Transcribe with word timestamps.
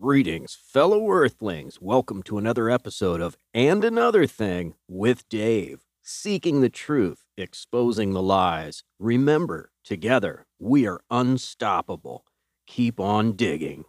Greetings, 0.00 0.54
fellow 0.54 1.10
Earthlings. 1.10 1.80
Welcome 1.80 2.22
to 2.24 2.38
another 2.38 2.70
episode 2.70 3.20
of 3.20 3.36
And 3.52 3.82
Another 3.82 4.26
Thing 4.26 4.74
with 4.86 5.28
Dave. 5.28 5.80
Seeking 6.02 6.60
the 6.60 6.68
truth, 6.70 7.24
exposing 7.36 8.12
the 8.12 8.22
lies. 8.22 8.84
Remember, 9.00 9.72
together, 9.84 10.46
we 10.58 10.86
are 10.86 11.00
unstoppable. 11.10 12.24
Keep 12.66 13.00
on 13.00 13.32
digging. 13.32 13.84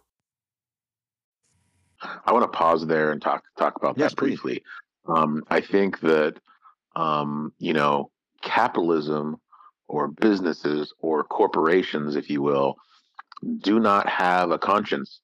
I 2.02 2.32
want 2.32 2.42
to 2.42 2.58
pause 2.58 2.86
there 2.86 3.12
and 3.12 3.22
talk 3.22 3.44
talk 3.56 3.76
about 3.76 3.96
Yes, 3.96 4.10
that 4.10 4.16
please. 4.18 4.40
briefly. 4.40 4.62
Um, 5.06 5.44
I 5.48 5.60
think 5.60 6.00
that 6.00 6.40
um, 6.96 7.52
you 7.58 7.72
know 7.72 8.10
capitalism 8.42 9.36
or 9.86 10.08
businesses 10.08 10.92
or 10.98 11.22
corporations, 11.24 12.16
if 12.16 12.28
you 12.30 12.42
will, 12.42 12.74
do 13.60 13.78
not 13.78 14.08
have 14.08 14.50
a 14.50 14.58
conscience. 14.58 15.20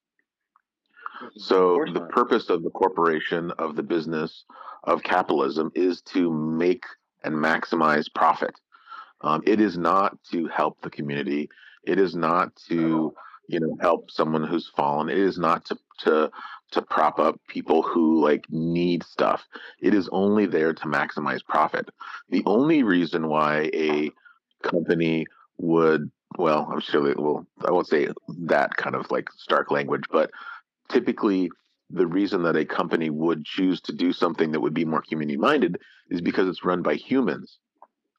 So 1.36 1.84
the 1.92 2.00
purpose 2.00 2.50
of 2.50 2.62
the 2.62 2.70
corporation, 2.70 3.50
of 3.52 3.76
the 3.76 3.82
business, 3.82 4.44
of 4.84 5.02
capitalism 5.02 5.72
is 5.74 6.00
to 6.02 6.30
make 6.30 6.84
and 7.24 7.34
maximize 7.34 8.06
profit. 8.14 8.54
Um, 9.20 9.42
it 9.46 9.60
is 9.60 9.76
not 9.76 10.18
to 10.30 10.46
help 10.46 10.80
the 10.82 10.90
community. 10.90 11.48
It 11.84 11.98
is 11.98 12.14
not 12.14 12.54
to 12.68 13.14
you 13.48 13.60
know 13.60 13.76
help 13.80 14.10
someone 14.10 14.44
who's 14.44 14.70
fallen. 14.76 15.08
It 15.08 15.18
is 15.18 15.38
not 15.38 15.64
to 15.66 15.78
to 16.00 16.30
to 16.72 16.82
prop 16.82 17.18
up 17.18 17.40
people 17.48 17.82
who 17.82 18.22
like 18.22 18.44
need 18.50 19.02
stuff. 19.04 19.44
It 19.80 19.94
is 19.94 20.08
only 20.12 20.46
there 20.46 20.72
to 20.72 20.84
maximize 20.84 21.44
profit. 21.44 21.88
The 22.28 22.42
only 22.46 22.82
reason 22.82 23.28
why 23.28 23.70
a 23.72 24.10
company 24.62 25.26
would 25.58 26.10
well, 26.38 26.68
I'm 26.70 26.80
sure 26.80 27.02
they 27.02 27.14
will 27.14 27.46
I 27.66 27.70
won't 27.70 27.86
say 27.86 28.08
that 28.44 28.76
kind 28.76 28.94
of 28.94 29.10
like 29.10 29.30
stark 29.36 29.70
language, 29.70 30.04
but 30.10 30.30
typically 30.88 31.50
the 31.90 32.06
reason 32.06 32.42
that 32.42 32.56
a 32.56 32.64
company 32.64 33.10
would 33.10 33.44
choose 33.44 33.80
to 33.82 33.92
do 33.92 34.12
something 34.12 34.52
that 34.52 34.60
would 34.60 34.74
be 34.74 34.84
more 34.84 35.02
community 35.02 35.36
minded 35.36 35.78
is 36.10 36.20
because 36.20 36.48
it's 36.48 36.64
run 36.64 36.82
by 36.82 36.94
humans. 36.94 37.58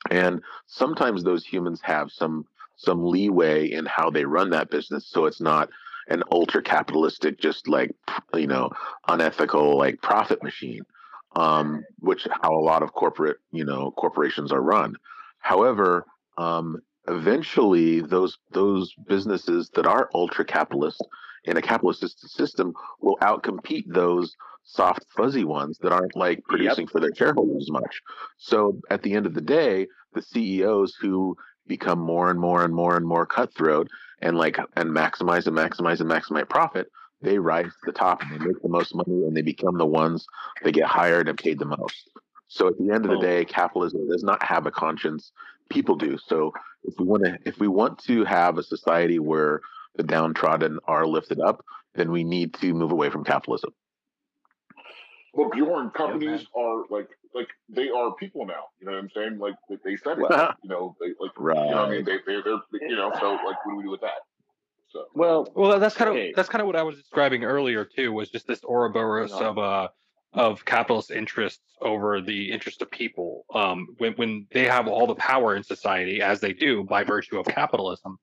And 0.10 0.42
sometimes 0.68 1.24
those 1.24 1.46
humans 1.46 1.82
have 1.84 2.12
some 2.12 2.46
some 2.78 3.04
leeway 3.04 3.72
in 3.72 3.86
how 3.88 4.12
they 4.12 4.24
run 4.24 4.52
that 4.52 4.70
business. 4.70 5.08
So 5.10 5.26
it's 5.26 5.42
not 5.42 5.70
an 6.10 6.22
ultra 6.32 6.62
capitalistic, 6.62 7.40
just 7.40 7.68
like 7.68 7.92
you 8.34 8.48
know, 8.48 8.70
unethical 9.08 9.78
like 9.78 10.02
profit 10.02 10.44
machine, 10.44 10.84
um, 11.36 11.84
which 12.00 12.28
how 12.42 12.54
a 12.54 12.62
lot 12.64 12.84
of 12.84 12.94
corporate 12.94 13.38
you 13.52 13.66
know 13.66 13.92
corporations 13.92 14.52
are 14.52 14.62
run. 14.62 14.96
However, 15.40 16.06
um, 16.38 16.78
eventually 17.08 18.02
those 18.02 18.38
those 18.52 18.94
businesses 19.08 19.70
that 19.76 19.88
are 19.88 20.10
ultra 20.14 20.46
capitalist 20.46 21.04
in 21.46 21.58
a 21.58 21.62
capitalist 21.62 22.04
system 22.30 22.74
will 23.02 23.18
outcompete 23.22 23.86
those 23.88 24.36
soft 24.64 25.06
fuzzy 25.16 25.46
ones 25.46 25.78
that 25.82 25.94
aren't 25.94 26.16
like 26.16 26.44
producing 26.46 26.88
for 26.88 27.00
their 27.00 27.14
shareholders 27.16 27.64
as 27.64 27.72
much. 27.72 28.02
So 28.38 28.80
at 28.90 29.02
the 29.04 29.14
end 29.14 29.26
of 29.26 29.34
the 29.34 29.42
day, 29.42 29.88
the 30.14 30.22
CEOs 30.22 30.96
who 31.00 31.38
become 31.68 32.00
more 32.00 32.30
and 32.30 32.40
more 32.40 32.64
and 32.64 32.74
more 32.74 32.96
and 32.98 33.06
more 33.06 33.26
cutthroat 33.26 33.88
and 34.22 34.38
like 34.38 34.58
and 34.76 34.90
maximize 34.90 35.48
and 35.48 35.56
maximize 35.56 36.00
and 36.02 36.10
maximize 36.10 36.50
profit, 36.50 36.88
they 37.22 37.38
rise 37.40 37.66
to 37.66 37.72
the 37.86 37.92
top 37.92 38.22
and 38.22 38.32
they 38.32 38.46
make 38.46 38.62
the 38.62 38.70
most 38.70 38.94
money 38.96 39.24
and 39.26 39.36
they 39.36 39.42
become 39.42 39.78
the 39.78 39.86
ones 39.86 40.26
that 40.64 40.74
get 40.74 40.86
hired 40.86 41.28
and 41.30 41.38
paid 41.38 41.60
the 41.60 41.66
most. 41.66 42.10
So 42.48 42.68
at 42.68 42.78
the 42.78 42.92
end 42.92 43.06
of 43.06 43.12
the 43.12 43.18
Oh. 43.18 43.22
day, 43.22 43.46
capitalism 43.46 44.08
does 44.10 44.24
not 44.24 44.42
have 44.44 44.66
a 44.66 44.72
conscience. 44.72 45.32
People 45.70 45.96
do. 45.96 46.18
So 46.18 46.54
if 46.84 46.94
we 46.98 47.06
want 47.06 47.24
to 47.26 47.38
if 47.46 47.60
we 47.60 47.68
want 47.68 48.00
to 48.06 48.24
have 48.26 48.58
a 48.58 48.64
society 48.64 49.20
where 49.20 49.62
the 49.98 50.04
downtrodden 50.04 50.80
are 50.86 51.06
lifted 51.06 51.40
up, 51.40 51.64
then 51.96 52.12
we 52.12 52.24
need 52.24 52.54
to 52.56 52.74
move 52.74 52.92
away 52.92 53.10
from 53.10 53.24
capitalism. 53.24 53.72
But 55.36 55.52
Bjorn, 55.52 55.92
companies 55.92 56.46
are 56.56 56.84
like 56.90 57.10
like 57.36 57.48
they 57.70 57.90
are 57.90 58.14
people 58.16 58.46
now. 58.46 58.66
You 58.80 58.88
know 58.88 58.94
what 58.94 59.00
I'm 59.00 59.10
saying? 59.14 59.38
Like 59.40 59.56
they- 59.70 59.78
they 59.84 59.96
said 59.98 60.18
it. 60.20 60.26
You 60.64 60.70
know, 60.70 60.96
they 61.00 61.08
like 61.20 61.32
Right. 61.38 61.66
you 61.66 61.72
know 61.72 61.82
what 61.82 61.90
I 61.90 61.92
mean. 61.92 62.04
They 62.06 62.18
they 62.26 62.42
they're 62.42 62.62
you 62.90 62.96
know. 62.96 63.12
So 63.20 63.32
like, 63.34 63.44
what 63.66 63.72
do 63.72 63.76
we 63.78 63.84
do 63.84 63.92
with 63.92 64.02
that? 64.02 64.22
So 64.90 65.06
Well, 65.14 65.48
Well, 65.54 65.80
that's 65.80 65.96
kind 65.96 66.10
of 66.10 66.16
Okay. 66.16 66.34
that's 66.36 66.50
kind 66.50 66.62
of 66.62 66.68
what 66.68 66.76
I 66.76 66.84
was 66.84 66.98
describing 66.98 67.44
earlier 67.44 67.86
too. 67.86 68.12
Was 68.14 68.30
just 68.30 68.48
this 68.48 68.64
Ouroboros 68.64 69.32
Hang 69.32 69.44
of 69.44 69.58
uh 69.58 69.88
of 70.34 70.66
capitalist 70.66 71.12
interests 71.12 71.64
over 71.82 72.22
the 72.22 72.52
interest 72.52 72.82
of 72.82 72.90
people. 72.92 73.46
Um, 73.54 73.96
when 73.98 74.14
when 74.14 74.48
they 74.52 74.66
have 74.66 74.88
all 74.88 75.08
the 75.08 75.16
power 75.16 75.56
in 75.56 75.64
society, 75.64 76.22
as 76.22 76.40
they 76.40 76.54
do 76.54 76.84
by 76.84 77.04
virtue 77.04 77.40
of 77.40 77.46
capitalism, 77.46 78.18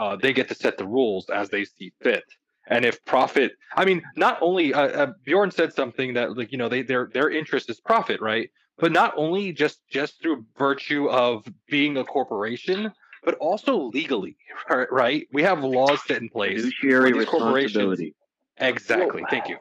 uh, 0.00 0.16
they 0.16 0.32
get 0.32 0.48
to 0.48 0.54
set 0.54 0.78
the 0.78 0.86
rules 0.86 1.28
as 1.28 1.50
they 1.50 1.64
see 1.64 1.92
fit. 2.00 2.24
And 2.66 2.84
if 2.86 3.04
profit, 3.04 3.52
I 3.76 3.84
mean, 3.84 4.02
not 4.16 4.38
only 4.40 4.72
uh, 4.72 4.80
uh, 4.82 5.12
Bjorn 5.24 5.50
said 5.50 5.74
something 5.74 6.14
that 6.14 6.36
like 6.36 6.52
you 6.52 6.58
know 6.58 6.68
they 6.68 6.82
their 6.82 7.10
their 7.12 7.28
interest 7.30 7.68
is 7.68 7.80
profit, 7.80 8.20
right? 8.20 8.50
But 8.78 8.92
not 8.92 9.12
only 9.16 9.52
just 9.52 9.80
just 9.90 10.22
through 10.22 10.46
virtue 10.56 11.10
of 11.10 11.44
being 11.68 11.98
a 11.98 12.04
corporation, 12.04 12.92
but 13.24 13.34
also 13.34 13.90
legally, 13.92 14.36
right? 14.90 15.26
We 15.32 15.42
have 15.42 15.62
laws 15.62 16.00
set 16.06 16.22
in 16.22 16.30
place. 16.30 16.62
Fiduciary 16.62 17.12
with 17.12 17.28
these 17.28 17.42
responsibility. 17.42 18.14
Exactly. 18.56 19.24
Thank 19.28 19.48
you. 19.48 19.56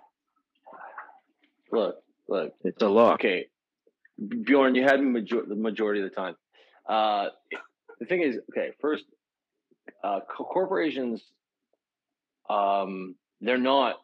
look, 1.71 1.95
look. 2.29 2.53
It's 2.63 2.81
a 2.81 2.87
law. 2.87 3.13
Okay, 3.13 3.47
Bjorn, 4.43 4.75
you 4.75 4.83
had 4.83 5.01
me 5.01 5.19
major- 5.19 5.45
the 5.45 5.55
majority 5.55 6.01
of 6.01 6.09
the 6.09 6.15
time. 6.15 6.35
Uh, 6.87 7.29
the 7.99 8.05
thing 8.05 8.21
is, 8.21 8.37
okay, 8.51 8.71
first, 8.79 9.03
uh, 10.03 10.19
corporations, 10.29 11.21
um, 12.49 13.15
they're 13.41 13.57
not, 13.57 13.95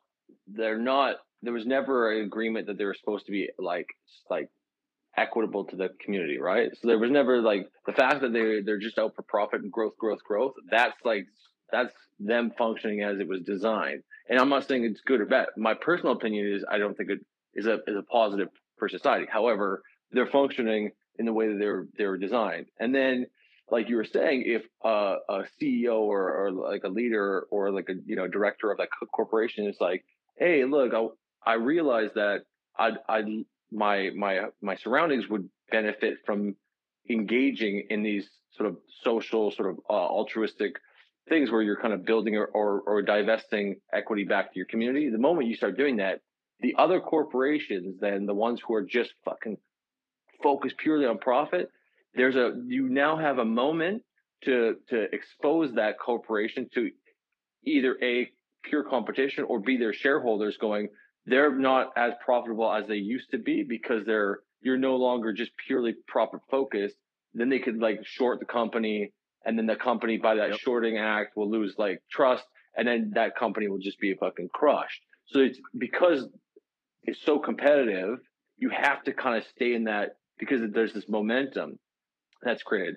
they're 0.47 0.77
not. 0.77 1.17
There 1.41 1.53
was 1.53 1.65
never 1.65 2.11
an 2.11 2.25
agreement 2.25 2.67
that 2.67 2.77
they 2.77 2.85
were 2.85 2.95
supposed 2.95 3.25
to 3.27 3.31
be 3.31 3.49
like, 3.59 3.87
like 4.29 4.49
equitable 5.17 5.65
to 5.65 5.75
the 5.75 5.89
community, 6.03 6.39
right? 6.39 6.71
So 6.81 6.87
there 6.87 6.99
was 6.99 7.11
never 7.11 7.41
like 7.41 7.69
the 7.85 7.93
fact 7.93 8.21
that 8.21 8.33
they 8.33 8.61
they're 8.61 8.79
just 8.79 8.97
out 8.97 9.15
for 9.15 9.21
profit 9.23 9.61
and 9.61 9.71
growth, 9.71 9.97
growth, 9.97 10.23
growth. 10.23 10.53
That's 10.69 10.97
like 11.03 11.27
that's 11.71 11.93
them 12.19 12.51
functioning 12.57 13.01
as 13.01 13.19
it 13.19 13.27
was 13.27 13.41
designed. 13.41 14.03
And 14.29 14.39
I'm 14.39 14.49
not 14.49 14.67
saying 14.67 14.85
it's 14.85 15.01
good 15.01 15.21
or 15.21 15.25
bad. 15.25 15.47
My 15.57 15.73
personal 15.73 16.13
opinion 16.13 16.51
is 16.53 16.65
I 16.69 16.77
don't 16.77 16.95
think 16.95 17.09
it 17.09 17.19
is 17.53 17.67
a 17.67 17.79
is 17.87 17.97
a 17.97 18.03
positive 18.03 18.49
for 18.77 18.89
society. 18.89 19.25
However, 19.29 19.81
they're 20.11 20.27
functioning 20.27 20.91
in 21.17 21.25
the 21.25 21.33
way 21.33 21.47
that 21.47 21.59
they're 21.59 21.87
they're 21.97 22.17
designed. 22.17 22.67
And 22.79 22.93
then, 22.93 23.27
like 23.71 23.89
you 23.89 23.95
were 23.95 24.05
saying, 24.05 24.43
if 24.45 24.63
uh, 24.83 25.17
a 25.27 25.43
CEO 25.59 25.99
or, 25.99 26.31
or 26.31 26.51
like 26.51 26.83
a 26.83 26.89
leader 26.89 27.47
or 27.49 27.71
like 27.71 27.89
a 27.89 27.93
you 28.05 28.15
know 28.15 28.27
director 28.27 28.71
of 28.71 28.77
that 28.77 28.89
co- 28.97 29.07
corporation 29.07 29.67
is 29.67 29.77
like, 29.79 30.05
hey, 30.37 30.65
look, 30.65 30.93
I, 30.93 31.51
I 31.51 31.53
realize 31.55 32.09
that 32.15 32.43
I 32.77 32.91
I 33.09 33.45
my 33.71 34.11
my 34.15 34.45
my 34.61 34.75
surroundings 34.75 35.27
would 35.29 35.49
benefit 35.71 36.17
from 36.25 36.55
engaging 37.09 37.87
in 37.89 38.03
these 38.03 38.27
sort 38.55 38.69
of 38.69 38.77
social 39.03 39.51
sort 39.51 39.69
of 39.69 39.79
uh, 39.89 39.93
altruistic 39.93 40.75
things 41.27 41.51
where 41.51 41.61
you're 41.61 41.81
kind 41.81 41.93
of 41.93 42.05
building 42.05 42.35
or, 42.35 42.45
or 42.45 42.81
or 42.81 43.01
divesting 43.01 43.77
equity 43.91 44.23
back 44.23 44.53
to 44.53 44.59
your 44.59 44.67
community. 44.67 45.09
The 45.09 45.17
moment 45.17 45.47
you 45.47 45.55
start 45.55 45.75
doing 45.75 45.97
that, 45.97 46.21
the 46.59 46.75
other 46.77 46.99
corporations, 46.99 47.99
then 47.99 48.25
the 48.27 48.33
ones 48.33 48.61
who 48.65 48.75
are 48.75 48.83
just 48.83 49.13
fucking 49.25 49.57
focused 50.43 50.77
purely 50.77 51.05
on 51.05 51.17
profit, 51.17 51.71
there's 52.15 52.35
a 52.35 52.53
you 52.67 52.89
now 52.89 53.17
have 53.17 53.39
a 53.39 53.45
moment 53.45 54.03
to 54.43 54.75
to 54.89 55.03
expose 55.13 55.73
that 55.75 55.99
corporation 55.99 56.69
to 56.73 56.89
either 57.65 57.97
a 58.01 58.29
pure 58.63 58.83
competition 58.83 59.43
or 59.43 59.59
be 59.59 59.77
their 59.77 59.93
shareholders 59.93 60.57
going 60.57 60.89
they're 61.25 61.55
not 61.57 61.91
as 61.97 62.13
profitable 62.23 62.71
as 62.71 62.87
they 62.87 62.95
used 62.95 63.31
to 63.31 63.37
be 63.37 63.63
because 63.67 64.05
they're 64.05 64.39
you're 64.61 64.77
no 64.77 64.95
longer 64.95 65.33
just 65.33 65.51
purely 65.67 65.93
profit 66.07 66.39
focused. 66.49 66.95
Then 67.33 67.49
they 67.49 67.59
could 67.59 67.77
like 67.77 67.99
short 68.03 68.39
the 68.39 68.45
company 68.45 69.11
and 69.45 69.57
then 69.57 69.65
the 69.67 69.75
company 69.75 70.17
by 70.17 70.35
that 70.35 70.51
Yep. 70.51 70.59
shorting 70.59 70.97
act 70.97 71.35
will 71.35 71.49
lose 71.49 71.75
like 71.77 72.01
trust 72.11 72.43
and 72.75 72.87
then 72.87 73.11
that 73.15 73.35
company 73.35 73.67
will 73.67 73.79
just 73.79 73.99
be 73.99 74.13
fucking 74.15 74.49
crushed. 74.53 75.01
So 75.27 75.39
it's 75.39 75.59
because 75.77 76.27
it's 77.03 77.21
so 77.23 77.39
competitive 77.39 78.19
you 78.57 78.69
have 78.69 79.03
to 79.03 79.13
kind 79.13 79.37
of 79.37 79.43
stay 79.55 79.73
in 79.73 79.85
that 79.85 80.17
because 80.39 80.61
there's 80.73 80.93
this 80.93 81.09
momentum 81.09 81.77
that's 82.45 82.63
created 82.63 82.95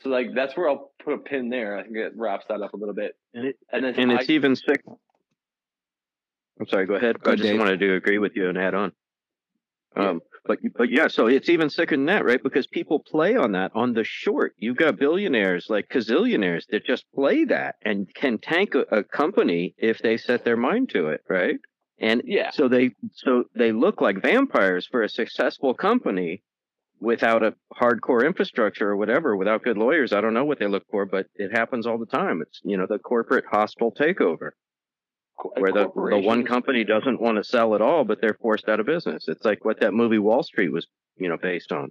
so 0.00 0.08
like 0.08 0.28
that's 0.34 0.56
where 0.56 0.68
i'll 0.68 0.92
put 1.04 1.14
a 1.14 1.18
pin 1.18 1.48
there 1.48 1.76
i 1.76 1.82
think 1.82 1.96
it 1.96 2.12
wraps 2.16 2.44
that 2.48 2.62
up 2.62 2.72
a 2.74 2.76
little 2.76 2.94
bit 2.94 3.16
And, 3.34 3.46
it, 3.48 3.56
and 3.72 3.84
then 3.84 3.94
and 3.96 4.12
I- 4.12 4.20
it's 4.20 4.30
even 4.30 4.54
sick. 4.54 4.82
I'm 6.60 6.68
sorry. 6.68 6.86
Go 6.86 6.94
ahead. 6.94 7.20
Go, 7.20 7.32
I 7.32 7.34
just 7.34 7.48
Dave. 7.48 7.58
wanted 7.58 7.80
to 7.80 7.94
agree 7.94 8.18
with 8.18 8.36
you 8.36 8.48
and 8.48 8.56
add 8.58 8.74
on. 8.74 8.92
Um, 9.96 10.20
but 10.46 10.58
but 10.76 10.90
yeah, 10.90 11.08
so 11.08 11.26
it's 11.26 11.48
even 11.48 11.70
sicker 11.70 11.96
than 11.96 12.06
that, 12.06 12.24
right? 12.24 12.42
Because 12.42 12.66
people 12.66 13.00
play 13.00 13.36
on 13.36 13.52
that 13.52 13.72
on 13.74 13.94
the 13.94 14.04
short. 14.04 14.54
You've 14.58 14.76
got 14.76 14.98
billionaires 14.98 15.66
like 15.68 15.88
gazillionaires 15.88 16.66
that 16.70 16.84
just 16.84 17.04
play 17.14 17.44
that 17.46 17.76
and 17.82 18.06
can 18.14 18.38
tank 18.38 18.74
a, 18.74 18.80
a 18.98 19.02
company 19.02 19.74
if 19.76 19.98
they 19.98 20.16
set 20.16 20.44
their 20.44 20.56
mind 20.56 20.90
to 20.90 21.08
it, 21.08 21.22
right? 21.28 21.56
And 21.98 22.22
yeah 22.24 22.50
so 22.50 22.68
they 22.68 22.92
so 23.12 23.44
they 23.54 23.72
look 23.72 24.00
like 24.00 24.22
vampires 24.22 24.86
for 24.90 25.02
a 25.02 25.08
successful 25.08 25.74
company 25.74 26.42
without 27.02 27.42
a 27.42 27.54
hardcore 27.74 28.24
infrastructure 28.24 28.88
or 28.90 28.96
whatever, 28.96 29.36
without 29.36 29.64
good 29.64 29.76
lawyers. 29.76 30.12
I 30.12 30.20
don't 30.20 30.34
know 30.34 30.44
what 30.44 30.58
they 30.58 30.68
look 30.68 30.84
for, 30.90 31.04
but 31.04 31.26
it 31.34 31.50
happens 31.50 31.86
all 31.86 31.98
the 31.98 32.06
time. 32.06 32.40
It's 32.40 32.60
you 32.64 32.76
know 32.76 32.86
the 32.88 32.98
corporate 32.98 33.44
hostile 33.50 33.92
takeover. 33.92 34.50
where 35.58 35.72
the, 35.72 35.90
the 35.94 36.20
one 36.20 36.44
company 36.44 36.84
doesn't 36.84 37.20
want 37.20 37.36
to 37.38 37.44
sell 37.44 37.74
at 37.74 37.82
all, 37.82 38.04
but 38.04 38.20
they're 38.20 38.38
forced 38.40 38.68
out 38.68 38.80
of 38.80 38.86
business. 38.86 39.26
It's 39.28 39.44
like 39.44 39.64
what 39.64 39.80
that 39.80 39.92
movie 39.92 40.18
Wall 40.18 40.42
Street 40.42 40.70
was, 40.70 40.86
you 41.16 41.28
know, 41.28 41.36
based 41.36 41.72
on. 41.72 41.90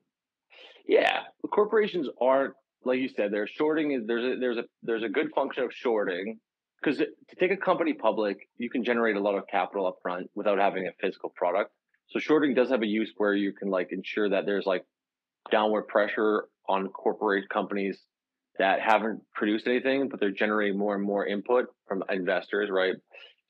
Yeah, 0.87 1.23
the 1.41 1.49
corporations 1.49 2.07
aren't 2.19 2.53
like 2.85 2.99
you 2.99 3.09
said. 3.09 3.31
They're 3.31 3.47
shorting 3.47 3.91
is 3.91 4.07
there's 4.07 4.37
a 4.37 4.39
there's 4.39 4.57
a 4.57 4.63
there's 4.81 5.03
a 5.03 5.09
good 5.09 5.31
function 5.35 5.63
of 5.63 5.73
shorting 5.73 6.39
because 6.81 6.99
to 6.99 7.35
take 7.37 7.51
a 7.51 7.57
company 7.57 7.93
public, 7.93 8.37
you 8.57 8.69
can 8.69 8.83
generate 8.83 9.17
a 9.17 9.19
lot 9.19 9.35
of 9.35 9.43
capital 9.47 9.85
up 9.85 9.97
front 10.01 10.29
without 10.35 10.57
having 10.57 10.87
a 10.87 10.91
physical 11.01 11.31
product. 11.35 11.71
So 12.09 12.19
shorting 12.19 12.53
does 12.53 12.69
have 12.69 12.81
a 12.81 12.87
use 12.87 13.13
where 13.17 13.33
you 13.33 13.53
can 13.53 13.69
like 13.69 13.89
ensure 13.91 14.29
that 14.29 14.45
there's 14.45 14.65
like 14.65 14.83
downward 15.49 15.87
pressure 15.87 16.45
on 16.67 16.87
corporate 16.89 17.49
companies 17.49 17.99
that 18.59 18.79
haven't 18.81 19.21
produced 19.33 19.67
anything, 19.67 20.09
but 20.09 20.19
they're 20.19 20.31
generating 20.31 20.77
more 20.77 20.95
and 20.95 21.03
more 21.03 21.25
input 21.25 21.65
from 21.87 22.03
investors, 22.09 22.69
right? 22.69 22.95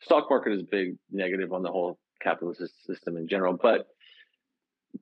Stock 0.01 0.27
market 0.29 0.53
is 0.53 0.61
a 0.61 0.67
big 0.69 0.95
negative 1.11 1.53
on 1.53 1.63
the 1.63 1.71
whole 1.71 1.99
capitalist 2.21 2.61
system 2.85 3.17
in 3.17 3.27
general, 3.27 3.57
but 3.61 3.87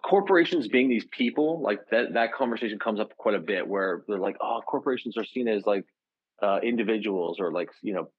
corporations 0.03 0.67
being 0.67 0.89
these 0.89 1.05
people, 1.11 1.61
like 1.61 1.79
that, 1.91 2.13
that 2.13 2.33
conversation 2.33 2.79
comes 2.79 2.99
up 2.99 3.15
quite 3.17 3.35
a 3.35 3.39
bit 3.39 3.67
where 3.67 4.03
they're 4.07 4.19
like, 4.19 4.37
oh, 4.41 4.61
corporations 4.65 5.17
are 5.17 5.25
seen 5.25 5.47
as 5.47 5.65
like 5.65 5.85
uh, 6.41 6.59
individuals 6.63 7.39
or 7.39 7.51
like, 7.51 7.69
you 7.81 7.93
know, 7.93 8.09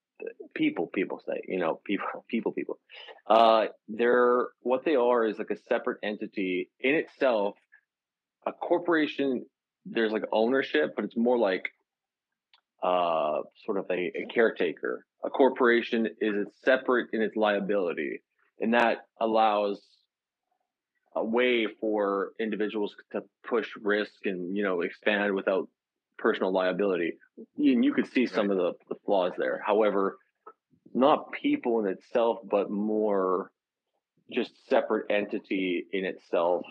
people, 0.53 0.87
people 0.87 1.21
say, 1.27 1.41
you 1.47 1.59
know, 1.59 1.81
people, 1.85 2.05
people, 2.29 2.51
people. 2.51 2.79
Uh, 3.27 3.65
they're 3.87 4.47
what 4.61 4.85
they 4.85 4.95
are 4.95 5.25
is 5.25 5.37
like 5.39 5.51
a 5.51 5.57
separate 5.67 5.99
entity 6.03 6.69
in 6.79 6.95
itself. 6.95 7.55
A 8.45 8.51
corporation 8.51 9.45
there's 9.85 10.11
like 10.11 10.23
ownership, 10.31 10.93
but 10.95 11.05
it's 11.05 11.17
more 11.17 11.37
like 11.37 11.69
uh, 12.83 13.39
sort 13.65 13.77
of 13.77 13.85
a, 13.89 14.11
a 14.15 14.25
caretaker. 14.33 15.05
A 15.23 15.29
corporation 15.29 16.07
is 16.19 16.33
it's 16.47 16.61
separate 16.63 17.09
in 17.13 17.21
its 17.21 17.35
liability, 17.35 18.21
and 18.59 18.73
that 18.73 19.05
allows 19.19 19.81
a 21.15 21.23
way 21.23 21.67
for 21.79 22.31
individuals 22.39 22.95
to 23.11 23.21
push 23.47 23.67
risk 23.81 24.13
and 24.25 24.55
you 24.55 24.63
know 24.63 24.81
expand 24.81 25.33
without 25.35 25.67
personal 26.17 26.51
liability. 26.51 27.13
And 27.57 27.83
you 27.83 27.93
could 27.93 28.11
see 28.11 28.25
some 28.25 28.49
right. 28.49 28.57
of 28.57 28.75
the, 28.89 28.95
the 28.95 28.99
flaws 29.05 29.33
there. 29.37 29.61
However, 29.65 30.17
not 30.93 31.31
people 31.31 31.79
in 31.79 31.87
itself, 31.87 32.39
but 32.49 32.69
more 32.69 33.51
just 34.31 34.51
separate 34.69 35.11
entity 35.11 35.85
in 35.91 36.05
itself. 36.05 36.63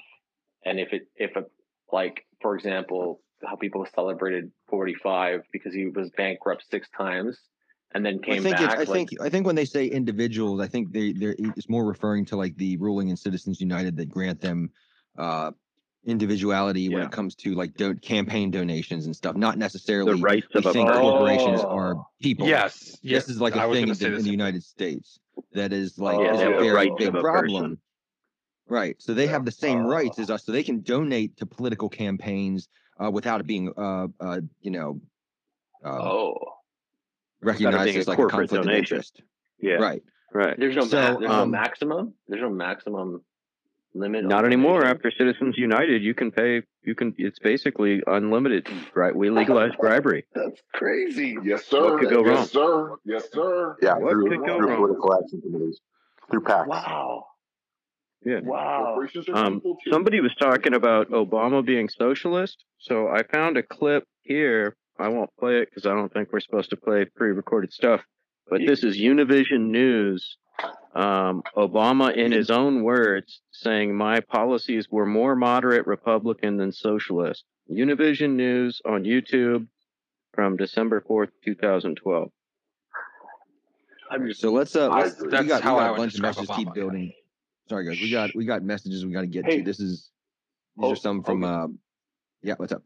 And 0.64 0.78
if 0.78 0.92
it 0.92 1.02
if 1.16 1.36
a 1.36 1.44
like 1.92 2.26
for 2.40 2.54
example, 2.54 3.20
how 3.44 3.56
people 3.56 3.86
celebrated 3.94 4.50
45 4.68 5.42
because 5.52 5.74
he 5.74 5.86
was 5.86 6.10
bankrupt 6.16 6.64
six 6.70 6.88
times 6.96 7.38
and 7.92 8.04
then 8.04 8.20
came 8.20 8.40
I 8.40 8.42
think 8.42 8.56
back. 8.56 8.70
I 8.70 8.76
like, 8.78 8.88
think 8.88 9.10
I 9.20 9.28
think 9.28 9.46
when 9.46 9.56
they 9.56 9.64
say 9.64 9.86
individuals, 9.86 10.60
I 10.60 10.66
think 10.66 10.92
they 10.92 11.12
they 11.12 11.34
it's 11.56 11.68
more 11.68 11.84
referring 11.84 12.24
to 12.26 12.36
like 12.36 12.56
the 12.56 12.76
ruling 12.76 13.08
and 13.08 13.18
Citizens 13.18 13.60
United 13.60 13.96
that 13.96 14.08
grant 14.08 14.40
them 14.40 14.70
uh 15.18 15.50
individuality 16.06 16.82
yeah. 16.82 16.94
when 16.94 17.02
it 17.02 17.10
comes 17.10 17.34
to 17.34 17.54
like 17.54 17.74
do- 17.74 17.94
campaign 17.94 18.50
donations 18.50 19.06
and 19.06 19.14
stuff. 19.14 19.36
Not 19.36 19.58
necessarily 19.58 20.14
the 20.14 20.22
rights 20.22 20.46
of 20.54 20.64
think 20.72 20.88
corporations 20.88 21.60
are 21.62 21.96
people. 22.22 22.46
Yes, 22.46 22.98
yes. 23.02 23.26
This 23.26 23.36
is 23.36 23.40
like 23.40 23.56
a 23.56 23.70
thing 23.72 23.88
in, 23.88 24.14
in 24.14 24.22
the 24.22 24.30
United 24.30 24.62
States 24.62 25.18
that 25.52 25.72
is 25.72 25.98
like 25.98 26.16
oh, 26.16 26.34
is 26.34 26.40
a 26.40 26.50
very 26.60 26.92
big 26.96 27.12
problem. 27.12 27.62
Person. 27.62 27.78
Right. 28.70 28.94
So 29.02 29.14
they 29.14 29.26
have 29.26 29.44
the 29.44 29.50
same 29.50 29.84
rights 29.84 30.20
as 30.20 30.30
us. 30.30 30.46
So 30.46 30.52
they 30.52 30.62
can 30.62 30.80
donate 30.80 31.36
to 31.38 31.46
political 31.46 31.88
campaigns 31.88 32.68
uh, 33.02 33.10
without 33.10 33.40
it 33.40 33.46
being, 33.46 33.72
uh, 33.76 34.06
uh, 34.20 34.40
you 34.60 34.70
know, 34.70 35.00
uh, 35.84 35.88
oh, 35.88 36.36
recognized 37.42 37.96
as 37.96 38.06
like 38.06 38.18
a 38.18 38.26
conflict 38.26 38.52
donation. 38.52 38.70
of 38.70 38.78
interest. 38.78 39.22
Yeah. 39.60 39.74
Right. 39.74 40.02
Right. 40.32 40.56
There's 40.56 40.76
no, 40.76 40.84
so, 40.84 40.96
ma- 40.96 41.18
there's 41.18 41.30
um, 41.32 41.50
no 41.50 41.58
maximum. 41.58 42.14
There's 42.28 42.42
no 42.42 42.50
maximum 42.50 43.24
limit. 43.92 44.24
Not 44.24 44.44
anymore. 44.44 44.84
After 44.84 45.10
Citizens 45.10 45.56
United, 45.58 46.04
you 46.04 46.14
can 46.14 46.30
pay. 46.30 46.62
You 46.84 46.94
can. 46.94 47.12
It's 47.18 47.40
basically 47.40 48.02
unlimited. 48.06 48.68
Right. 48.94 49.16
We 49.16 49.30
legalized 49.30 49.76
bribery. 49.80 50.26
That's 50.32 50.60
crazy. 50.74 51.36
Yes, 51.42 51.66
sir. 51.66 51.94
What 51.94 52.00
could 52.00 52.10
go 52.10 52.24
yes, 52.24 52.54
wrong? 52.54 52.96
sir. 52.96 52.96
Yes, 53.04 53.24
sir. 53.32 53.76
Yeah. 53.82 53.94
What 53.94 54.12
through, 54.12 54.28
could 54.28 54.46
go 54.46 54.58
through 54.58 54.68
wrong? 54.68 54.76
political 54.76 55.14
action 55.14 55.40
committees, 55.40 55.80
through 56.30 56.42
PACs. 56.42 56.68
Wow. 56.68 57.24
Yeah. 58.24 58.40
Wow. 58.42 59.00
Um, 59.32 59.62
somebody 59.90 60.20
was 60.20 60.34
talking 60.34 60.74
about 60.74 61.10
Obama 61.10 61.64
being 61.64 61.88
socialist. 61.88 62.64
So 62.78 63.08
I 63.08 63.22
found 63.22 63.56
a 63.56 63.62
clip 63.62 64.04
here. 64.22 64.76
I 64.98 65.08
won't 65.08 65.30
play 65.38 65.60
it 65.60 65.70
because 65.70 65.86
I 65.86 65.94
don't 65.94 66.12
think 66.12 66.30
we're 66.30 66.40
supposed 66.40 66.70
to 66.70 66.76
play 66.76 67.06
pre-recorded 67.06 67.72
stuff. 67.72 68.02
But 68.48 68.60
this 68.66 68.84
is 68.84 68.98
Univision 68.98 69.70
News. 69.70 70.36
Um, 70.94 71.42
Obama, 71.56 72.14
in 72.14 72.32
his 72.32 72.50
own 72.50 72.82
words, 72.82 73.40
saying 73.52 73.94
my 73.94 74.20
policies 74.20 74.88
were 74.90 75.06
more 75.06 75.34
moderate 75.34 75.86
Republican 75.86 76.58
than 76.58 76.72
socialist. 76.72 77.44
Univision 77.70 78.34
News 78.34 78.82
on 78.84 79.04
YouTube 79.04 79.68
from 80.34 80.56
December 80.56 81.00
fourth, 81.00 81.30
two 81.42 81.54
thousand 81.54 81.94
twelve. 81.94 82.30
So 84.32 84.52
let's 84.52 84.74
uh, 84.76 84.88
let's, 84.90 85.20
we 85.20 85.30
got, 85.30 85.42
we 85.44 85.48
got 85.48 85.94
a 85.94 85.96
bunch 85.96 86.16
of 86.16 86.20
messages. 86.20 86.50
Keep 86.56 86.74
building. 86.74 87.12
Sorry, 87.70 87.84
guys. 87.84 88.00
We 88.00 88.10
got 88.10 88.34
we 88.34 88.44
got 88.46 88.64
messages 88.64 89.06
we 89.06 89.12
got 89.12 89.20
to 89.20 89.28
get 89.28 89.44
hey. 89.44 89.58
to. 89.58 89.62
This 89.62 89.78
is 89.78 90.10
these 90.76 90.86
oh, 90.88 90.92
are 90.92 90.96
some 90.96 91.22
from. 91.22 91.44
Okay. 91.44 91.54
Uh, 91.54 91.66
yeah, 92.42 92.54
what's 92.56 92.72
up? 92.72 92.82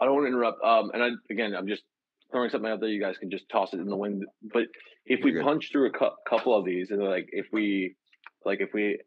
I 0.00 0.04
don't 0.04 0.14
want 0.14 0.26
to 0.26 0.28
interrupt. 0.28 0.62
Um, 0.62 0.92
and 0.94 1.02
I, 1.02 1.08
again, 1.32 1.52
I'm 1.52 1.66
just 1.66 1.82
throwing 2.30 2.48
something 2.48 2.70
out 2.70 2.78
there. 2.78 2.88
You 2.88 3.00
guys 3.00 3.18
can 3.18 3.28
just 3.28 3.48
toss 3.48 3.74
it 3.74 3.80
in 3.80 3.86
the 3.86 3.96
wind. 3.96 4.24
But 4.40 4.66
if 5.04 5.18
You're 5.18 5.24
we 5.24 5.32
good. 5.32 5.42
punch 5.42 5.70
through 5.72 5.88
a 5.88 5.90
cu- 5.90 6.14
couple 6.28 6.56
of 6.56 6.64
these, 6.64 6.92
and 6.92 7.02
like 7.02 7.26
if 7.32 7.46
we, 7.52 7.96
like 8.44 8.60
if 8.60 8.68
we 8.72 9.00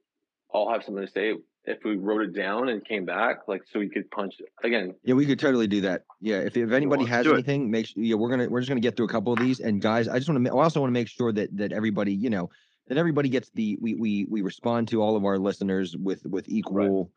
all 0.49 0.69
have 0.73 0.83
something 0.83 1.05
to 1.05 1.09
say, 1.09 1.35
if 1.63 1.77
we 1.85 1.95
wrote 1.95 2.23
it 2.23 2.35
down 2.35 2.67
and 2.67 2.85
came 2.85 3.05
back, 3.05 3.47
like 3.47 3.61
so 3.71 3.79
we 3.79 3.87
could 3.87 4.11
punch 4.11 4.33
again. 4.61 4.93
Yeah, 5.05 5.13
we 5.13 5.25
could 5.25 5.39
totally 5.39 5.67
do 5.67 5.79
that. 5.81 6.03
Yeah, 6.19 6.39
if, 6.39 6.57
if 6.57 6.73
anybody 6.73 7.05
has 7.05 7.25
anything, 7.25 7.71
make 7.71 7.85
sure. 7.85 8.03
Yeah, 8.03 8.15
we're 8.15 8.29
gonna 8.29 8.49
we're 8.49 8.59
just 8.59 8.67
gonna 8.67 8.81
get 8.81 8.97
through 8.97 9.05
a 9.05 9.09
couple 9.09 9.31
of 9.31 9.39
these. 9.39 9.61
And 9.61 9.81
guys, 9.81 10.09
I 10.09 10.17
just 10.17 10.29
want 10.29 10.43
to. 10.43 10.51
I 10.51 10.63
also 10.63 10.81
want 10.81 10.89
to 10.89 10.99
make 10.99 11.07
sure 11.07 11.31
that 11.31 11.55
that 11.55 11.71
everybody, 11.71 12.13
you 12.13 12.29
know, 12.29 12.49
that 12.87 12.97
everybody 12.97 13.29
gets 13.29 13.49
the 13.51 13.77
we 13.81 13.95
we 13.95 14.25
we 14.29 14.41
respond 14.41 14.87
to 14.89 15.01
all 15.01 15.15
of 15.15 15.25
our 15.25 15.37
listeners 15.37 15.95
with 15.97 16.25
with 16.25 16.47
equal. 16.49 17.03
Right. 17.03 17.07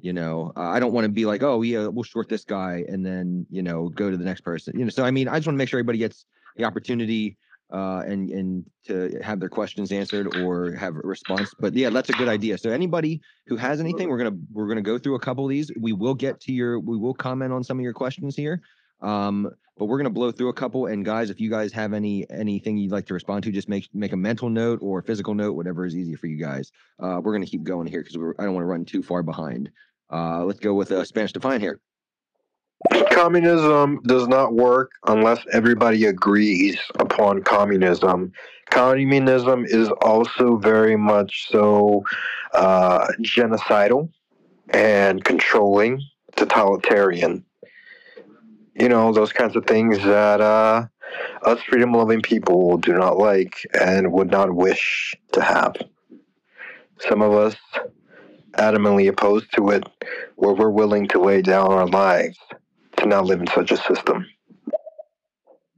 You 0.00 0.12
know, 0.12 0.52
uh, 0.56 0.60
I 0.60 0.80
don't 0.80 0.92
want 0.92 1.04
to 1.04 1.08
be 1.08 1.24
like, 1.24 1.42
oh 1.42 1.62
yeah, 1.62 1.86
we'll 1.86 2.02
short 2.02 2.28
this 2.28 2.44
guy 2.44 2.84
and 2.88 3.06
then 3.06 3.46
you 3.48 3.62
know 3.62 3.88
go 3.88 4.10
to 4.10 4.16
the 4.16 4.24
next 4.24 4.40
person. 4.40 4.76
You 4.76 4.84
know, 4.84 4.90
so 4.90 5.04
I 5.04 5.10
mean, 5.10 5.28
I 5.28 5.36
just 5.36 5.46
want 5.46 5.54
to 5.54 5.58
make 5.58 5.68
sure 5.68 5.78
everybody 5.78 5.98
gets 5.98 6.26
the 6.56 6.64
opportunity 6.64 7.38
uh, 7.72 8.02
and 8.06 8.30
and 8.30 8.64
to 8.86 9.18
have 9.22 9.40
their 9.40 9.48
questions 9.48 9.92
answered 9.92 10.36
or 10.36 10.72
have 10.72 10.96
a 10.96 11.00
response. 11.00 11.54
But 11.58 11.74
yeah, 11.74 11.90
that's 11.90 12.10
a 12.10 12.14
good 12.14 12.28
idea. 12.28 12.58
So 12.58 12.70
anybody 12.70 13.20
who 13.46 13.56
has 13.56 13.80
anything, 13.80 14.08
we're 14.08 14.18
gonna 14.18 14.36
we're 14.52 14.68
gonna 14.68 14.82
go 14.82 14.98
through 14.98 15.14
a 15.14 15.20
couple 15.20 15.44
of 15.44 15.50
these. 15.50 15.70
We 15.78 15.92
will 15.92 16.14
get 16.14 16.40
to 16.42 16.52
your 16.52 16.78
we 16.80 16.96
will 16.96 17.14
comment 17.14 17.52
on 17.52 17.64
some 17.64 17.78
of 17.78 17.82
your 17.82 17.92
questions 17.92 18.36
here. 18.36 18.60
Um, 19.00 19.50
but 19.76 19.86
we're 19.86 19.98
gonna 19.98 20.10
blow 20.10 20.30
through 20.30 20.48
a 20.48 20.54
couple. 20.54 20.86
And 20.86 21.04
guys, 21.04 21.30
if 21.30 21.40
you 21.40 21.50
guys 21.50 21.72
have 21.72 21.92
any 21.92 22.28
anything 22.30 22.76
you'd 22.76 22.92
like 22.92 23.06
to 23.06 23.14
respond 23.14 23.44
to, 23.44 23.52
just 23.52 23.68
make 23.68 23.88
make 23.92 24.12
a 24.12 24.16
mental 24.16 24.48
note 24.48 24.78
or 24.82 25.02
physical 25.02 25.34
note, 25.34 25.56
whatever 25.56 25.84
is 25.84 25.96
easier 25.96 26.16
for 26.16 26.26
you 26.26 26.36
guys. 26.36 26.70
Uh, 27.00 27.20
we're 27.22 27.32
gonna 27.32 27.46
keep 27.46 27.64
going 27.64 27.86
here 27.86 28.02
because 28.02 28.16
I 28.38 28.44
don't 28.44 28.54
want 28.54 28.62
to 28.62 28.68
run 28.68 28.84
too 28.84 29.02
far 29.02 29.22
behind. 29.22 29.70
Uh, 30.12 30.44
let's 30.44 30.60
go 30.60 30.74
with 30.74 30.92
uh, 30.92 31.04
Spanish 31.04 31.32
Defiant 31.32 31.62
here. 31.62 31.80
Communism 33.10 34.00
does 34.04 34.28
not 34.28 34.52
work 34.52 34.92
unless 35.06 35.40
everybody 35.52 36.04
agrees 36.04 36.78
upon 36.98 37.42
communism. 37.42 38.32
Communism 38.70 39.64
is 39.64 39.88
also 40.02 40.56
very 40.56 40.96
much 40.96 41.48
so 41.48 42.04
uh, 42.52 43.06
genocidal 43.22 44.10
and 44.70 45.24
controlling, 45.24 46.02
totalitarian 46.36 47.44
you 48.74 48.88
know, 48.88 49.12
those 49.12 49.32
kinds 49.32 49.56
of 49.56 49.66
things 49.66 49.98
that 49.98 50.40
uh, 50.40 50.86
us 51.42 51.60
freedom 51.62 51.92
loving 51.92 52.20
people 52.20 52.76
do 52.78 52.92
not 52.92 53.18
like 53.18 53.66
and 53.78 54.12
would 54.12 54.30
not 54.30 54.54
wish 54.54 55.14
to 55.32 55.42
have. 55.42 55.76
Some 56.98 57.22
of 57.22 57.32
us 57.32 57.56
adamantly 58.52 59.08
opposed 59.08 59.52
to 59.54 59.70
it, 59.70 59.84
where 60.36 60.54
we're 60.54 60.70
willing 60.70 61.08
to 61.08 61.20
lay 61.20 61.42
down 61.42 61.72
our 61.72 61.86
lives 61.86 62.38
to 62.96 63.06
not 63.06 63.24
live 63.24 63.40
in 63.40 63.46
such 63.48 63.70
a 63.70 63.76
system. 63.76 64.26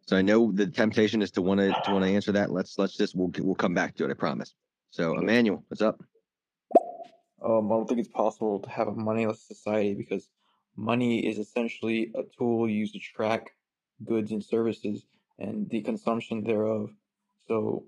So 0.06 0.16
I 0.16 0.22
know 0.22 0.52
the 0.52 0.66
temptation 0.66 1.20
is 1.20 1.32
to 1.32 1.42
want 1.42 1.60
to 1.60 1.72
to 1.84 1.92
want 1.92 2.04
to 2.04 2.10
answer 2.10 2.32
that. 2.32 2.52
Let's 2.52 2.78
let's 2.78 2.96
just 2.96 3.16
we'll 3.16 3.32
we'll 3.38 3.56
come 3.56 3.74
back 3.74 3.96
to 3.96 4.04
it. 4.04 4.10
I 4.10 4.14
promise. 4.14 4.54
So 4.90 5.18
Emmanuel, 5.18 5.64
what's 5.68 5.82
up? 5.82 6.00
Um, 7.44 7.70
I 7.70 7.76
don't 7.76 7.86
think 7.86 8.00
it's 8.00 8.08
possible 8.08 8.60
to 8.60 8.70
have 8.70 8.88
a 8.88 8.92
moneyless 8.92 9.42
society 9.42 9.94
because 9.94 10.28
Money 10.76 11.26
is 11.26 11.38
essentially 11.38 12.12
a 12.14 12.22
tool 12.36 12.68
used 12.68 12.94
to 12.94 13.00
track 13.00 13.52
goods 14.04 14.30
and 14.30 14.44
services 14.44 15.06
and 15.38 15.68
the 15.70 15.80
consumption 15.82 16.44
thereof. 16.44 16.90
So, 17.48 17.84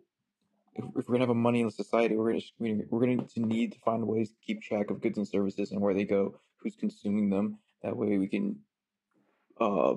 if, 0.75 0.85
if 0.97 1.09
we're 1.09 1.15
gonna 1.15 1.25
have 1.25 1.31
a 1.31 1.35
moneyless 1.35 1.77
society, 1.77 2.17
we're 2.17 2.33
gonna 2.33 2.83
we're 2.91 3.01
gonna 3.01 3.27
need 3.37 3.73
to 3.73 3.79
find 3.81 4.07
ways 4.07 4.31
to 4.31 4.37
keep 4.45 4.63
track 4.63 4.91
of 4.91 5.01
goods 5.01 5.19
and 5.19 5.29
services 5.29 5.71
and 5.73 5.81
where 5.81 5.95
they 5.95 6.05
go, 6.05 6.41
who's 6.57 6.77
consuming 6.77 7.31
them. 7.31 7.59
That 7.83 7.97
way, 7.97 8.19
we 8.19 8.29
can 8.29 8.57
uh 9.61 9.95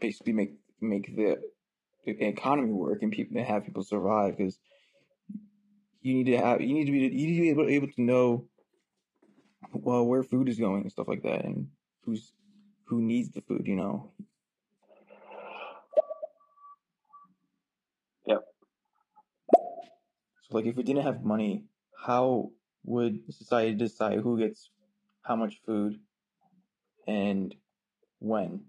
basically 0.00 0.32
make 0.32 0.54
make 0.80 1.16
the, 1.16 1.38
the 2.04 2.24
economy 2.24 2.72
work 2.72 3.02
and 3.02 3.12
people 3.12 3.42
have 3.42 3.64
people 3.64 3.82
survive 3.82 4.36
because 4.36 4.58
you 6.02 6.14
need 6.14 6.26
to 6.26 6.36
have 6.36 6.60
you 6.60 6.74
need 6.74 6.86
to 6.86 6.92
be 6.92 6.98
you 6.98 7.26
need 7.26 7.36
to 7.36 7.42
be 7.42 7.50
able, 7.50 7.68
able 7.68 7.88
to 7.88 8.02
know 8.02 8.44
well 9.72 10.04
where 10.04 10.22
food 10.22 10.48
is 10.48 10.58
going 10.58 10.82
and 10.82 10.92
stuff 10.92 11.08
like 11.08 11.22
that 11.22 11.44
and 11.44 11.68
who's 12.04 12.32
who 12.86 13.00
needs 13.02 13.30
the 13.30 13.40
food 13.42 13.66
you 13.66 13.76
know 13.76 14.10
Yep. 18.26 18.44
so 20.42 20.56
like 20.56 20.66
if 20.66 20.76
we 20.76 20.82
didn't 20.82 21.02
have 21.02 21.24
money 21.24 21.64
how 22.06 22.50
would 22.84 23.20
society 23.32 23.74
decide 23.74 24.20
who 24.20 24.38
gets 24.38 24.70
how 25.22 25.36
much 25.36 25.60
food 25.66 25.98
and 27.06 27.54
when 28.20 28.60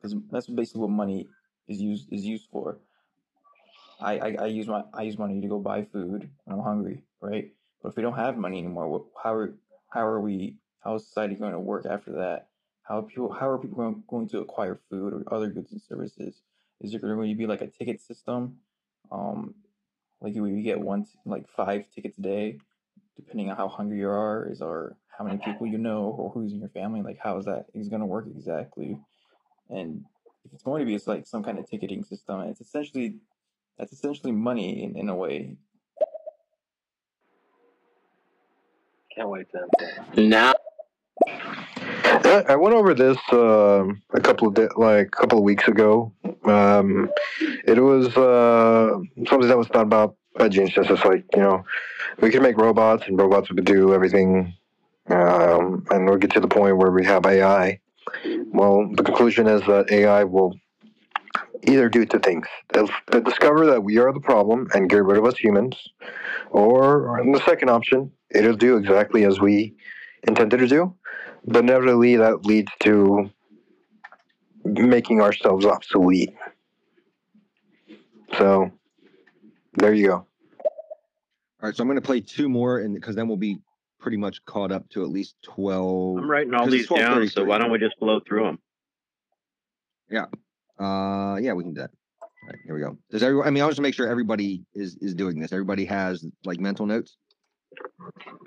because 0.00 0.16
that's 0.30 0.48
basically 0.48 0.82
what 0.82 0.90
money 0.90 1.28
is 1.68 1.80
used 1.80 2.08
is 2.12 2.24
used 2.24 2.48
for 2.52 2.78
I, 4.00 4.18
I, 4.18 4.36
I 4.40 4.46
use 4.46 4.68
my 4.68 4.84
I 4.94 5.02
use 5.02 5.18
money 5.18 5.40
to 5.40 5.48
go 5.48 5.58
buy 5.58 5.84
food 5.84 6.30
when 6.44 6.58
I'm 6.58 6.64
hungry, 6.64 7.04
right? 7.20 7.52
But 7.82 7.90
if 7.90 7.96
we 7.96 8.02
don't 8.02 8.14
have 8.16 8.36
money 8.36 8.58
anymore, 8.58 8.88
what, 8.88 9.02
how 9.22 9.34
are 9.34 9.54
how 9.90 10.06
are 10.06 10.20
we 10.20 10.56
how 10.80 10.94
is 10.96 11.06
society 11.06 11.34
going 11.34 11.52
to 11.52 11.58
work 11.60 11.86
after 11.86 12.12
that? 12.12 12.47
How 12.88 13.00
are 13.00 13.02
people 13.02 13.30
how 13.30 13.48
are 13.50 13.58
people 13.58 13.76
going, 13.76 14.02
going 14.08 14.28
to 14.30 14.38
acquire 14.38 14.80
food 14.88 15.12
or 15.12 15.34
other 15.34 15.48
goods 15.48 15.72
and 15.72 15.82
services? 15.82 16.40
Is 16.80 16.92
there 16.92 17.00
going 17.00 17.28
to 17.28 17.36
be 17.36 17.46
like 17.46 17.60
a 17.60 17.66
ticket 17.66 18.00
system? 18.00 18.58
Um, 19.12 19.54
like 20.22 20.34
we 20.34 20.62
get 20.62 20.80
one 20.80 21.06
like 21.26 21.48
five 21.48 21.84
tickets 21.94 22.16
a 22.16 22.22
day, 22.22 22.58
depending 23.14 23.50
on 23.50 23.56
how 23.56 23.68
hungry 23.68 23.98
you 23.98 24.08
are, 24.08 24.48
is 24.50 24.62
or 24.62 24.96
how 25.06 25.24
many 25.24 25.36
people 25.38 25.66
you 25.66 25.76
know 25.76 26.04
or 26.04 26.30
who's 26.30 26.52
in 26.52 26.60
your 26.60 26.70
family. 26.70 27.02
Like 27.02 27.18
how 27.22 27.36
is 27.36 27.44
that 27.44 27.66
is 27.74 27.88
going 27.90 28.00
to 28.00 28.06
work 28.06 28.26
exactly? 28.26 28.98
And 29.68 30.04
if 30.46 30.54
it's 30.54 30.62
going 30.62 30.80
to 30.80 30.86
be 30.86 30.94
it's 30.94 31.06
like 31.06 31.26
some 31.26 31.44
kind 31.44 31.58
of 31.58 31.68
ticketing 31.68 32.04
system, 32.04 32.40
it's 32.42 32.62
essentially 32.62 33.16
that's 33.76 33.92
essentially 33.92 34.32
money 34.32 34.82
in, 34.82 34.96
in 34.96 35.08
a 35.10 35.14
way. 35.14 35.56
Can't 39.14 39.28
wait 39.28 39.48
to 39.50 40.20
now. 40.22 40.54
I 42.28 42.56
went 42.56 42.74
over 42.74 42.94
this 42.94 43.18
uh, 43.32 43.84
a 44.14 44.20
couple 44.20 44.48
of 44.48 44.54
di- 44.54 44.68
like 44.76 45.08
a 45.08 45.10
couple 45.10 45.38
of 45.38 45.44
weeks 45.44 45.68
ago. 45.68 46.12
Um, 46.44 47.10
it 47.66 47.80
was 47.80 48.16
uh, 48.16 48.98
something 49.28 49.48
that 49.48 49.58
was 49.58 49.68
thought 49.68 49.84
about 49.86 50.16
by 50.36 50.48
geniuses. 50.48 50.86
It's 50.90 51.04
like 51.04 51.24
you 51.34 51.42
know, 51.42 51.64
we 52.20 52.30
can 52.30 52.42
make 52.42 52.58
robots, 52.58 53.04
and 53.06 53.18
robots 53.18 53.50
would 53.50 53.64
do 53.64 53.94
everything, 53.94 54.54
um, 55.10 55.84
and 55.90 56.06
we'll 56.06 56.18
get 56.18 56.32
to 56.32 56.40
the 56.40 56.48
point 56.48 56.78
where 56.78 56.92
we 56.92 57.04
have 57.06 57.26
AI. 57.26 57.80
Well, 58.38 58.90
the 58.94 59.02
conclusion 59.04 59.46
is 59.48 59.62
that 59.62 59.90
AI 59.90 60.24
will 60.24 60.54
either 61.64 61.88
do 61.88 62.04
two 62.06 62.18
things. 62.20 62.46
They'll, 62.72 62.90
they'll 63.10 63.22
discover 63.22 63.66
that 63.66 63.82
we 63.82 63.98
are 63.98 64.12
the 64.12 64.20
problem 64.20 64.68
and 64.74 64.88
get 64.90 65.04
rid 65.04 65.18
of 65.18 65.24
us 65.26 65.36
humans, 65.36 65.76
or 66.50 67.20
the 67.32 67.42
second 67.44 67.70
option, 67.70 68.10
it'll 68.30 68.56
do 68.56 68.76
exactly 68.76 69.24
as 69.24 69.40
we 69.40 69.74
intended 70.26 70.58
to 70.58 70.68
do, 70.68 70.94
but 71.44 71.64
inevitably 71.64 72.16
that 72.16 72.44
leads 72.44 72.70
to 72.80 73.30
making 74.64 75.20
ourselves 75.20 75.64
obsolete. 75.64 76.34
So, 78.36 78.70
there 79.74 79.94
you 79.94 80.08
go. 80.08 80.14
All 80.14 80.26
right, 81.62 81.74
so 81.74 81.82
I'm 81.82 81.88
going 81.88 81.96
to 81.96 82.06
play 82.06 82.20
two 82.20 82.48
more, 82.48 82.78
and 82.78 82.94
because 82.94 83.16
then 83.16 83.26
we'll 83.26 83.36
be 83.36 83.58
pretty 83.98 84.16
much 84.16 84.44
caught 84.44 84.70
up 84.70 84.88
to 84.90 85.02
at 85.02 85.08
least 85.08 85.34
twelve. 85.42 86.18
I'm 86.18 86.30
writing 86.30 86.54
all 86.54 86.66
these 86.66 86.88
down, 86.88 87.26
so 87.28 87.44
why 87.44 87.58
don't 87.58 87.70
we 87.70 87.78
just 87.78 87.98
blow 87.98 88.20
through 88.20 88.44
them? 88.44 88.58
Yeah. 90.10 90.26
Uh, 90.78 91.36
yeah, 91.36 91.52
we 91.54 91.64
can 91.64 91.74
do 91.74 91.80
that. 91.80 91.90
All 92.22 92.28
right, 92.48 92.58
here 92.64 92.74
we 92.74 92.80
go. 92.80 92.96
Does 93.10 93.22
everyone? 93.22 93.48
I 93.48 93.50
mean, 93.50 93.62
I 93.62 93.66
want 93.66 93.76
to 93.76 93.82
make 93.82 93.94
sure 93.94 94.08
everybody 94.08 94.64
is 94.74 94.96
is 95.00 95.14
doing 95.14 95.40
this. 95.40 95.52
Everybody 95.52 95.84
has 95.86 96.24
like 96.44 96.60
mental 96.60 96.86
notes. 96.86 97.16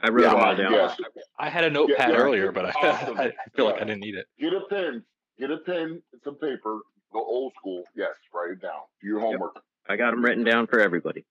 I 0.03 0.09
wrote 0.09 0.23
yeah, 0.23 0.33
all 0.33 0.55
down. 0.55 0.71
Yes. 0.73 0.97
I 1.37 1.49
had 1.49 1.63
a 1.63 1.69
notepad 1.69 2.11
yeah, 2.11 2.17
earlier, 2.17 2.51
but 2.51 2.65
I, 2.65 2.69
awesome. 2.83 3.19
I 3.19 3.31
feel 3.55 3.65
like 3.65 3.75
I 3.75 3.85
didn't 3.85 4.01
need 4.01 4.15
it. 4.15 4.25
Get 4.39 4.53
a 4.53 4.61
pen. 4.69 5.03
Get 5.39 5.51
a 5.51 5.57
pen 5.57 6.01
and 6.11 6.21
some 6.23 6.35
paper. 6.35 6.79
Go 7.13 7.19
old 7.19 7.53
school. 7.59 7.83
Yes, 7.95 8.09
write 8.33 8.51
it 8.51 8.61
down. 8.61 8.81
Do 9.01 9.07
your 9.07 9.19
homework. 9.19 9.53
Yep. 9.55 9.63
I 9.89 9.95
got 9.97 10.11
them 10.11 10.23
written 10.23 10.43
down 10.43 10.67
for 10.67 10.79
everybody. 10.79 11.25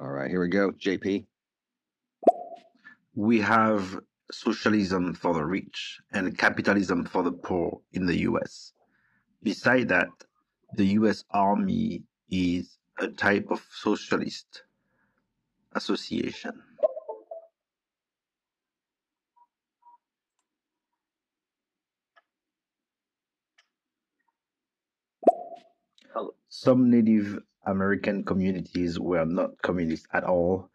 All 0.00 0.10
right, 0.10 0.30
here 0.30 0.40
we 0.40 0.48
go. 0.48 0.72
JP. 0.72 1.24
We 3.14 3.40
have 3.40 4.00
socialism 4.32 5.14
for 5.14 5.34
the 5.34 5.44
rich 5.44 6.00
and 6.12 6.36
capitalism 6.36 7.04
for 7.04 7.22
the 7.22 7.32
poor 7.32 7.80
in 7.92 8.06
the 8.06 8.20
US. 8.20 8.72
Beside 9.42 9.88
that, 9.88 10.08
the 10.74 10.86
US 10.98 11.24
Army 11.30 12.02
is 12.30 12.78
a 12.98 13.08
type 13.08 13.46
of 13.50 13.64
socialist 13.70 14.64
association. 15.74 16.62
Some 26.48 26.90
Native 26.90 27.40
American 27.66 28.24
communities 28.24 28.98
were 29.00 29.24
not 29.26 29.60
communist 29.62 30.06
at 30.12 30.24
all. 30.24 30.70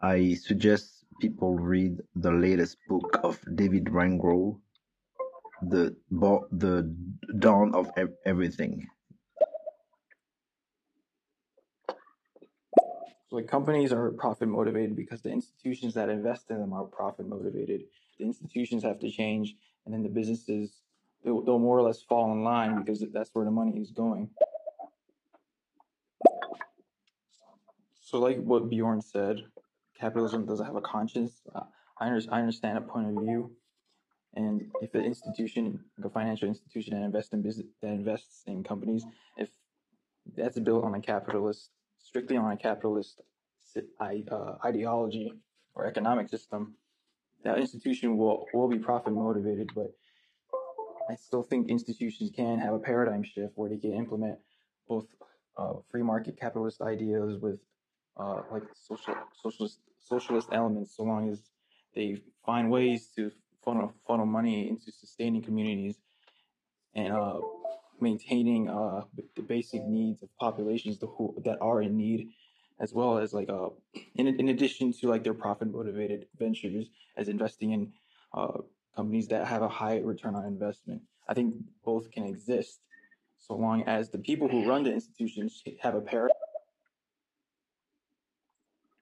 I 0.00 0.34
suggest 0.34 1.04
people 1.20 1.54
read 1.54 2.00
the 2.16 2.32
latest 2.32 2.78
book 2.88 3.18
of 3.22 3.40
David 3.54 3.86
Rangel, 3.86 4.60
the 5.62 5.96
the 6.52 6.94
dawn 7.38 7.74
of 7.74 7.90
everything. 8.26 8.88
Like 13.32 13.48
companies 13.48 13.92
are 13.92 14.10
profit 14.10 14.48
motivated 14.48 14.94
because 14.94 15.22
the 15.22 15.30
institutions 15.30 15.94
that 15.94 16.10
invest 16.10 16.50
in 16.50 16.60
them 16.60 16.72
are 16.72 16.84
profit 16.84 17.26
motivated. 17.26 17.84
The 18.18 18.26
institutions 18.26 18.82
have 18.82 19.00
to 19.00 19.10
change, 19.10 19.56
and 19.84 19.94
then 19.94 20.02
the 20.02 20.10
businesses 20.10 20.82
they'll, 21.24 21.42
they'll 21.42 21.58
more 21.58 21.78
or 21.78 21.82
less 21.82 22.02
fall 22.02 22.30
in 22.32 22.44
line 22.44 22.78
because 22.78 23.02
that's 23.12 23.30
where 23.32 23.44
the 23.44 23.50
money 23.50 23.80
is 23.80 23.90
going. 23.90 24.28
So, 28.02 28.18
like 28.18 28.36
what 28.36 28.68
Bjorn 28.68 29.00
said, 29.00 29.38
capitalism 29.98 30.44
doesn't 30.44 30.66
have 30.66 30.76
a 30.76 30.82
conscience. 30.82 31.32
Uh, 31.54 31.62
I, 31.98 32.08
I 32.30 32.40
understand 32.40 32.76
a 32.76 32.82
point 32.82 33.16
of 33.16 33.22
view, 33.24 33.52
and 34.34 34.70
if 34.82 34.94
an 34.94 35.04
institution, 35.04 35.80
like 35.96 36.06
a 36.06 36.10
financial 36.10 36.48
institution 36.48 37.00
that 37.00 37.06
invests 37.06 37.32
in 37.32 37.40
business, 37.40 37.66
that 37.80 37.88
invests 37.88 38.42
in 38.46 38.62
companies, 38.62 39.06
if 39.38 39.48
that's 40.36 40.58
built 40.58 40.84
on 40.84 40.94
a 40.94 41.00
capitalist, 41.00 41.70
strictly 42.02 42.36
on 42.36 42.52
a 42.52 42.56
capitalist 42.56 43.20
uh, 43.76 44.54
ideology 44.64 45.32
or 45.74 45.86
economic 45.86 46.28
system, 46.28 46.74
that 47.44 47.58
institution 47.58 48.16
will 48.16 48.46
will 48.52 48.68
be 48.68 48.78
profit 48.78 49.12
motivated. 49.12 49.70
But 49.74 49.92
I 51.10 51.14
still 51.16 51.42
think 51.42 51.70
institutions 51.70 52.30
can 52.34 52.58
have 52.58 52.74
a 52.74 52.78
paradigm 52.78 53.22
shift 53.22 53.52
where 53.56 53.70
they 53.70 53.78
can 53.78 53.94
implement 53.94 54.38
both 54.88 55.06
uh, 55.56 55.74
free 55.90 56.02
market 56.02 56.38
capitalist 56.38 56.80
ideas 56.80 57.38
with 57.40 57.60
uh, 58.16 58.42
like 58.50 58.64
social 58.74 59.14
socialist 59.42 59.78
socialist 59.98 60.48
elements, 60.52 60.96
so 60.96 61.02
long 61.04 61.30
as 61.30 61.40
they 61.94 62.16
find 62.44 62.70
ways 62.70 63.08
to 63.16 63.30
funnel, 63.64 63.92
funnel 64.06 64.26
money 64.26 64.68
into 64.68 64.90
sustaining 64.90 65.42
communities 65.42 65.96
and 66.94 67.12
uh, 67.12 67.38
maintaining 68.02 68.68
uh, 68.68 69.02
the 69.36 69.42
basic 69.42 69.84
needs 69.86 70.22
of 70.22 70.28
populations 70.38 70.98
who, 71.00 71.34
that 71.44 71.58
are 71.60 71.82
in 71.82 71.96
need, 71.96 72.30
as 72.80 72.92
well 72.92 73.18
as 73.18 73.32
like 73.32 73.48
uh, 73.48 73.68
in 74.16 74.26
in 74.26 74.48
addition 74.48 74.92
to 74.92 75.08
like 75.08 75.24
their 75.24 75.34
profit 75.34 75.68
motivated 75.72 76.26
ventures, 76.38 76.90
as 77.16 77.28
investing 77.28 77.72
in 77.72 77.92
uh, 78.34 78.58
companies 78.96 79.28
that 79.28 79.46
have 79.46 79.62
a 79.62 79.68
high 79.68 79.98
return 79.98 80.34
on 80.34 80.44
investment. 80.44 81.00
I 81.28 81.34
think 81.34 81.54
both 81.84 82.10
can 82.10 82.24
exist, 82.24 82.80
so 83.38 83.54
long 83.54 83.84
as 83.84 84.10
the 84.10 84.18
people 84.18 84.48
who 84.48 84.68
run 84.68 84.82
the 84.82 84.92
institutions 84.92 85.62
have 85.80 85.94
a 85.94 86.00
pair. 86.00 86.28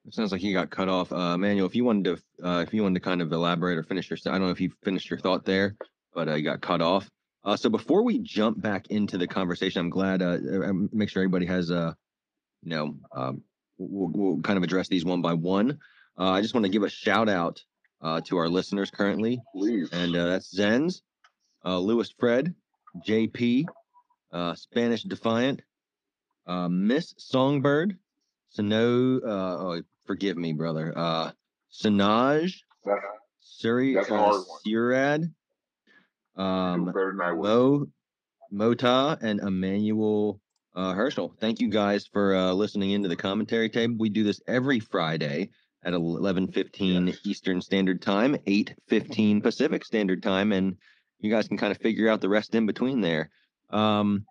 it 0.07 0.15
sounds 0.15 0.33
like 0.33 0.41
he 0.41 0.53
got 0.53 0.71
cut 0.71 0.89
off. 0.89 1.13
Uh, 1.13 1.39
Manuel, 1.39 1.67
if 1.67 1.75
you 1.75 1.85
wanted 1.85 2.05
to, 2.05 2.47
uh, 2.47 2.61
if 2.61 2.75
you 2.75 2.83
wanted 2.83 3.01
to 3.01 3.05
kind 3.05 3.23
of 3.23 3.33
elaborate 3.33 3.79
or 3.79 3.83
finish 3.83 4.11
your, 4.11 4.19
I 4.27 4.33
don't 4.33 4.43
know 4.43 4.51
if 4.51 4.61
you 4.61 4.71
finished 4.83 5.09
your 5.09 5.19
thought 5.19 5.45
there, 5.45 5.77
but 6.15 6.29
uh, 6.29 6.35
you 6.35 6.45
got 6.45 6.61
cut 6.61 6.83
off. 6.83 7.09
Uh, 7.43 7.57
so 7.57 7.71
before 7.71 8.03
we 8.03 8.19
jump 8.19 8.61
back 8.61 8.89
into 8.89 9.17
the 9.17 9.27
conversation, 9.27 9.81
I'm 9.81 9.91
glad 9.91 10.23
uh, 10.23 10.39
uh 10.65 10.73
make 10.93 11.09
sure 11.09 11.23
everybody 11.23 11.47
has 11.47 11.71
uh, 11.71 11.95
you 12.63 12.71
know, 12.71 12.97
um, 13.13 13.43
we'll, 13.79 14.11
we'll 14.13 14.43
kind 14.43 14.57
of 14.57 14.63
address 14.63 14.89
these 14.89 15.05
one 15.05 15.23
by 15.23 15.33
one. 15.33 15.79
Uh, 16.19 16.31
I 16.31 16.43
just 16.43 16.55
want 16.55 16.67
to 16.67 16.73
give 16.73 16.83
a 16.83 16.91
shout 16.91 17.29
out 17.29 17.63
uh, 18.03 18.21
to 18.23 18.37
our 18.39 18.49
listeners 18.49 18.91
currently, 18.91 19.41
Please. 19.55 19.89
and 19.93 20.15
uh, 20.15 20.27
that's 20.27 20.55
Zens, 20.55 21.03
uh, 21.65 21.79
Lewis 21.79 22.13
Fred, 22.19 22.55
JP, 23.07 23.67
uh, 24.33 24.55
Spanish 24.55 25.03
Defiant, 25.03 25.63
uh, 26.47 26.69
Miss 26.69 27.15
Songbird, 27.19 27.97
Sano, 28.51 29.19
uh, 29.21 29.57
oh, 29.79 29.83
forgive 30.07 30.37
me, 30.37 30.53
brother. 30.53 30.93
Uh, 30.97 31.31
Sanaj, 31.73 32.55
Suri, 33.63 33.95
Surad, 34.67 35.33
um, 36.37 36.93
Mo, 36.95 37.87
Mota, 38.51 39.19
and 39.21 39.41
Emmanuel 39.41 40.41
Uh, 40.75 40.93
Herschel, 40.93 41.35
thank 41.41 41.61
you 41.61 41.69
guys 41.69 42.07
for 42.07 42.35
uh, 42.35 42.53
listening 42.53 42.93
into 42.93 43.09
the 43.09 43.17
commentary 43.17 43.69
table. 43.69 43.97
We 43.99 44.09
do 44.09 44.23
this 44.23 44.41
every 44.47 44.79
Friday 44.79 45.51
at 45.83 45.95
11:15 45.95 47.09
yes. 47.09 47.19
Eastern 47.25 47.61
Standard 47.61 48.01
Time, 48.01 48.37
8:15 48.47 49.43
Pacific 49.43 49.85
Standard 49.85 50.23
Time, 50.23 50.53
and 50.53 50.77
you 51.19 51.31
guys 51.31 51.49
can 51.49 51.59
kind 51.59 51.73
of 51.73 51.79
figure 51.79 52.09
out 52.09 52.21
the 52.21 52.29
rest 52.29 52.55
in 52.55 52.67
between 52.67 53.01
there. 53.01 53.31
Um, 53.71 54.25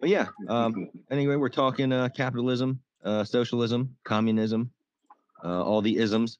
but 0.00 0.10
yeah, 0.10 0.26
um, 0.48 0.88
anyway, 1.10 1.36
we're 1.36 1.48
talking 1.48 1.92
uh, 1.92 2.10
capitalism, 2.10 2.80
uh, 3.04 3.24
socialism, 3.24 3.96
communism, 4.04 4.70
uh, 5.44 5.62
all 5.62 5.80
the 5.80 5.96
isms. 5.96 6.38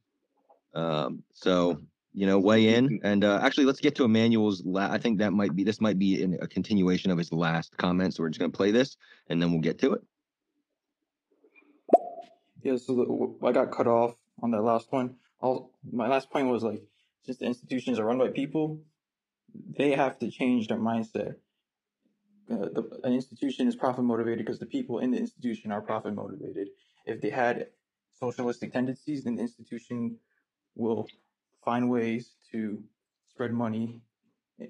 Um, 0.75 1.23
so 1.33 1.81
you 2.17 2.27
know, 2.27 2.39
weigh 2.39 2.75
in 2.75 2.99
and 3.05 3.23
uh, 3.25 3.39
actually 3.43 3.67
let's 3.67 3.81
get 3.81 3.95
to 3.97 4.05
Emmanuel's. 4.05 4.63
La- 4.65 4.91
I 4.91 4.97
think 4.97 5.19
that 5.19 5.35
might 5.35 5.55
be 5.55 5.65
this 5.65 5.83
might 5.83 5.99
be 5.99 6.23
in 6.23 6.39
a 6.41 6.49
continuation 6.49 7.11
of 7.11 7.19
his 7.19 7.31
last 7.31 7.77
comment. 7.77 8.15
So 8.15 8.23
we're 8.23 8.31
just 8.31 8.41
gonna 8.41 8.51
play 8.51 8.71
this 8.71 8.97
and 9.29 9.41
then 9.41 9.53
we'll 9.53 9.61
get 9.61 9.79
to 9.81 9.93
it. 9.93 10.03
Yeah, 12.63 12.79
so 12.79 12.95
the, 12.95 13.47
I 13.47 13.53
got 13.53 13.71
cut 13.71 13.87
off 13.87 14.17
on 14.43 14.51
that 14.53 14.63
last 14.63 14.91
one. 14.91 15.17
I'll, 15.43 15.71
my 15.93 16.09
last 16.09 16.31
point 16.31 16.49
was 16.49 16.63
like, 16.65 16.83
since 17.23 17.37
the 17.37 17.45
institutions 17.45 17.99
are 17.99 18.07
run 18.07 18.19
by 18.19 18.29
people, 18.29 18.81
they 19.77 19.91
have 19.93 20.19
to 20.21 20.31
change 20.31 20.69
their 20.69 20.79
mindset. 20.79 21.37
Uh, 22.51 22.71
the, 22.73 23.01
an 23.05 23.13
institution 23.13 23.69
is 23.69 23.77
profit 23.77 24.05
motivated 24.05 24.39
because 24.39 24.59
the 24.59 24.67
people 24.67 25.01
in 25.01 25.11
the 25.11 25.19
institution 25.19 25.71
are 25.71 25.83
profit 25.83 26.15
motivated. 26.15 26.69
If 27.05 27.21
they 27.21 27.31
had 27.31 27.67
socialistic 28.19 28.73
tendencies, 28.73 29.25
then 29.25 29.37
the 29.37 29.43
institution 29.43 30.17
will 30.75 31.07
find 31.67 31.91
ways 31.91 32.31
to 32.53 32.83
spread 33.29 33.53
money 33.53 34.01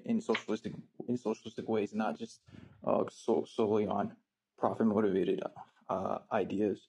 in 0.03 0.19
socialistic 0.19 0.73
in 1.07 1.17
socialistic 1.17 1.69
ways, 1.69 1.93
not 1.93 2.19
just 2.19 2.41
uh, 2.85 3.03
so, 3.09 3.45
solely 3.47 3.87
on 3.87 4.11
profit 4.57 4.87
motivated 4.87 5.41
uh, 5.89 6.17
ideas. 6.33 6.79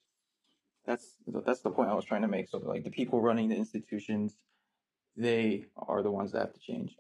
That's 0.85 1.07
that's 1.47 1.61
the 1.61 1.71
point 1.71 1.91
I 1.91 1.95
was 1.95 2.07
trying 2.07 2.23
to 2.23 2.29
make. 2.29 2.49
So 2.49 2.59
like 2.59 2.83
the 2.83 2.91
people 2.91 3.21
running 3.21 3.51
the 3.51 3.57
institutions, 3.57 4.35
they 5.17 5.67
are 5.77 6.03
the 6.03 6.11
ones 6.11 6.33
that 6.33 6.41
have 6.41 6.55
to 6.55 6.61
change. 6.61 6.97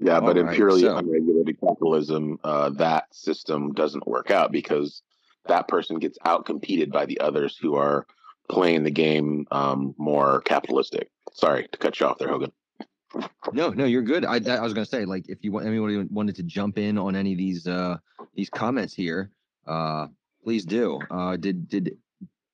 Yeah, 0.00 0.18
but 0.18 0.36
All 0.36 0.48
in 0.48 0.54
purely 0.54 0.80
so. 0.80 0.96
unregulated 0.96 1.60
capitalism, 1.60 2.40
uh, 2.42 2.70
that 2.70 3.14
system 3.14 3.72
doesn't 3.74 4.06
work 4.08 4.30
out 4.30 4.50
because 4.50 5.02
that 5.46 5.68
person 5.68 5.98
gets 5.98 6.18
out 6.24 6.46
competed 6.46 6.90
by 6.90 7.06
the 7.06 7.20
others 7.20 7.56
who 7.60 7.76
are 7.76 8.06
playing 8.48 8.82
the 8.82 8.90
game 8.90 9.46
um, 9.50 9.94
more 9.98 10.40
capitalistic. 10.42 11.10
Sorry 11.32 11.68
to 11.70 11.78
cut 11.78 11.98
you 11.98 12.06
off 12.06 12.18
there, 12.18 12.28
Hogan. 12.28 12.52
No, 13.52 13.70
no, 13.70 13.84
you're 13.84 14.02
good. 14.02 14.24
I, 14.24 14.36
I 14.36 14.60
was 14.60 14.74
gonna 14.74 14.86
say, 14.86 15.04
like, 15.04 15.28
if 15.28 15.44
you 15.44 15.52
want 15.52 15.66
anybody 15.66 15.98
wanted 16.10 16.36
to 16.36 16.42
jump 16.42 16.78
in 16.78 16.98
on 16.98 17.14
any 17.14 17.32
of 17.32 17.38
these 17.38 17.66
uh 17.66 17.96
these 18.34 18.50
comments 18.50 18.92
here, 18.92 19.30
uh, 19.66 20.08
please 20.42 20.64
do. 20.64 20.98
Uh, 21.10 21.36
did 21.36 21.68
did 21.68 21.96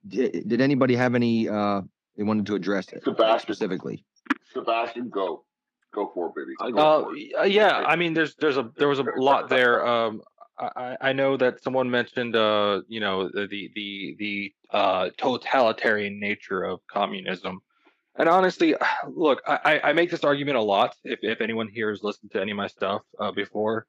did, 0.07 0.49
did 0.49 0.61
anybody 0.61 0.97
have 0.97 1.15
any 1.15 1.49
uh 1.49 1.81
they 2.17 2.25
wanted 2.25 2.47
to 2.47 2.55
address 2.55 2.89
Sebastian, 3.03 3.41
specifically? 3.41 4.05
Sebastian, 4.53 5.09
go, 5.09 5.45
go 5.95 6.11
for 6.13 6.29
it, 6.29 6.35
baby. 6.35 6.77
Uh, 6.79 7.05
uh 7.39 7.45
yeah, 7.45 7.83
I 7.87 7.97
mean, 7.97 8.13
there's 8.13 8.35
there's 8.35 8.59
a 8.59 8.71
there 8.77 8.89
was 8.89 8.99
a 8.99 9.05
lot 9.17 9.49
there. 9.49 9.87
Um, 9.87 10.21
I, 10.61 10.97
I 11.01 11.13
know 11.13 11.37
that 11.37 11.63
someone 11.63 11.91
mentioned, 11.91 12.37
uh, 12.37 12.83
you 12.89 13.01
know, 13.01 13.29
the 13.29 13.71
the 13.75 14.17
the 14.19 14.53
uh, 14.71 15.11
totalitarian 15.17 16.21
nature 16.21 16.63
of 16.63 16.81
communism, 16.87 17.61
and 18.17 18.29
honestly, 18.29 18.75
look, 19.09 19.41
I, 19.47 19.81
I 19.83 19.93
make 19.93 20.11
this 20.11 20.25
argument 20.25 20.59
a 20.59 20.63
lot. 20.63 20.95
If 21.05 21.21
if 21.23 21.41
anyone 21.41 21.69
here 21.69 21.91
has 21.91 22.03
listened 22.03 22.33
to 22.33 22.41
any 22.41 22.53
of 22.53 22.57
my 22.57 22.67
stuff 22.67 23.03
uh, 23.19 23.33
before, 23.33 23.87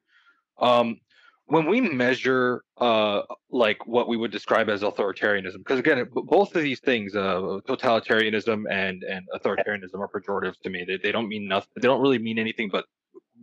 um, 0.58 0.98
when 1.46 1.66
we 1.66 1.80
measure 1.80 2.62
uh, 2.78 3.22
like 3.50 3.86
what 3.86 4.08
we 4.08 4.16
would 4.16 4.30
describe 4.30 4.68
as 4.68 4.82
authoritarianism, 4.82 5.58
because 5.58 5.78
again, 5.78 6.08
both 6.12 6.54
of 6.54 6.62
these 6.62 6.80
things, 6.80 7.14
uh, 7.14 7.58
totalitarianism 7.68 8.64
and 8.70 9.02
and 9.02 9.26
authoritarianism, 9.34 9.98
are 9.98 10.08
pejoratives 10.08 10.58
to 10.62 10.70
me. 10.70 10.84
They 10.86 10.96
they 10.96 11.12
don't 11.12 11.28
mean 11.28 11.48
nothing. 11.48 11.70
They 11.76 11.88
don't 11.88 12.00
really 12.00 12.18
mean 12.18 12.38
anything 12.38 12.70
but 12.70 12.86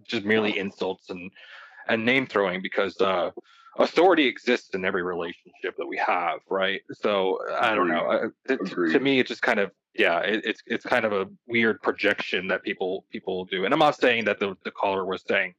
just 0.08 0.26
merely 0.26 0.58
insults 0.58 1.10
and 1.10 1.30
and 1.90 2.06
name 2.06 2.28
throwing 2.28 2.62
because 2.62 3.00
uh, 3.02 3.32
authority 3.78 4.28
exists 4.28 4.70
in 4.74 4.86
every 4.86 5.04
relationship 5.04 5.76
that 5.78 5.88
we 5.88 5.98
have, 5.98 6.40
right? 6.50 6.82
So 6.94 7.40
I 7.60 7.76
don't 7.76 7.88
know. 7.88 8.32
It, 8.46 8.60
to 8.66 9.00
me, 9.00 9.20
it 9.20 9.28
just 9.28 9.42
kind 9.42 9.60
of 9.60 9.72
yeah, 9.96 10.20
it, 10.20 10.42
it's 10.46 10.62
it's 10.66 10.86
kind 10.86 11.06
of 11.06 11.14
a 11.14 11.26
weird 11.48 11.82
projection 11.82 12.48
that 12.48 12.64
people 12.64 13.06
people 13.12 13.46
do. 13.46 13.66
And 13.66 13.74
I'm 13.74 13.80
not 13.80 13.96
saying 13.96 14.26
that 14.26 14.40
the 14.40 14.56
the 14.64 14.72
caller 14.72 15.06
was 15.06 15.24
saying, 15.28 15.56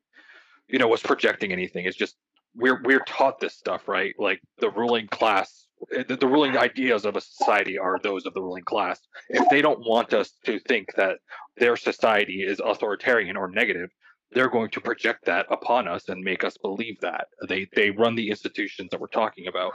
you 0.69 0.79
know, 0.79 0.89
was 0.89 1.03
projecting 1.03 1.53
anything. 1.53 1.85
It's 1.85 1.97
just 1.97 2.17
we're 2.55 2.81
we're 2.83 3.05
taught 3.07 3.41
this 3.41 3.55
stuff, 3.55 3.89
right? 3.89 4.15
Like 4.19 4.41
the 4.59 4.71
ruling 4.71 5.09
class 5.09 5.67
eh, 5.95 6.05
the, 6.07 6.17
the, 6.17 6.27
ruling 6.27 6.57
ideas 6.57 7.05
of 7.05 7.17
a 7.17 7.21
society 7.21 7.79
are 7.79 7.99
those 8.03 8.27
of 8.27 8.35
the 8.35 8.41
ruling 8.41 8.65
class. 8.65 9.01
If 9.29 9.49
they 9.51 9.63
don't 9.63 9.81
want 9.81 10.13
us 10.15 10.33
to 10.45 10.59
think 10.61 10.95
that 10.97 11.19
their 11.57 11.77
society 11.77 12.43
is 12.43 12.61
authoritarian 12.61 13.37
or 13.37 13.51
negative, 13.51 13.91
they're 14.33 14.49
going 14.49 14.71
to 14.71 14.81
project 14.81 15.25
that 15.27 15.47
upon 15.51 15.89
us 15.89 16.09
and 16.09 16.23
make 16.23 16.45
us 16.45 16.57
believe 16.57 17.01
that. 17.01 17.29
They 17.49 17.69
they 17.75 17.91
run 17.91 18.15
the 18.15 18.31
institutions 18.31 18.91
that 18.91 19.01
we're 19.01 19.09
talking 19.09 19.47
about. 19.47 19.73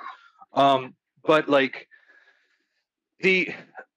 Um 0.54 0.96
but 1.24 1.50
like 1.50 1.88
the 3.20 3.50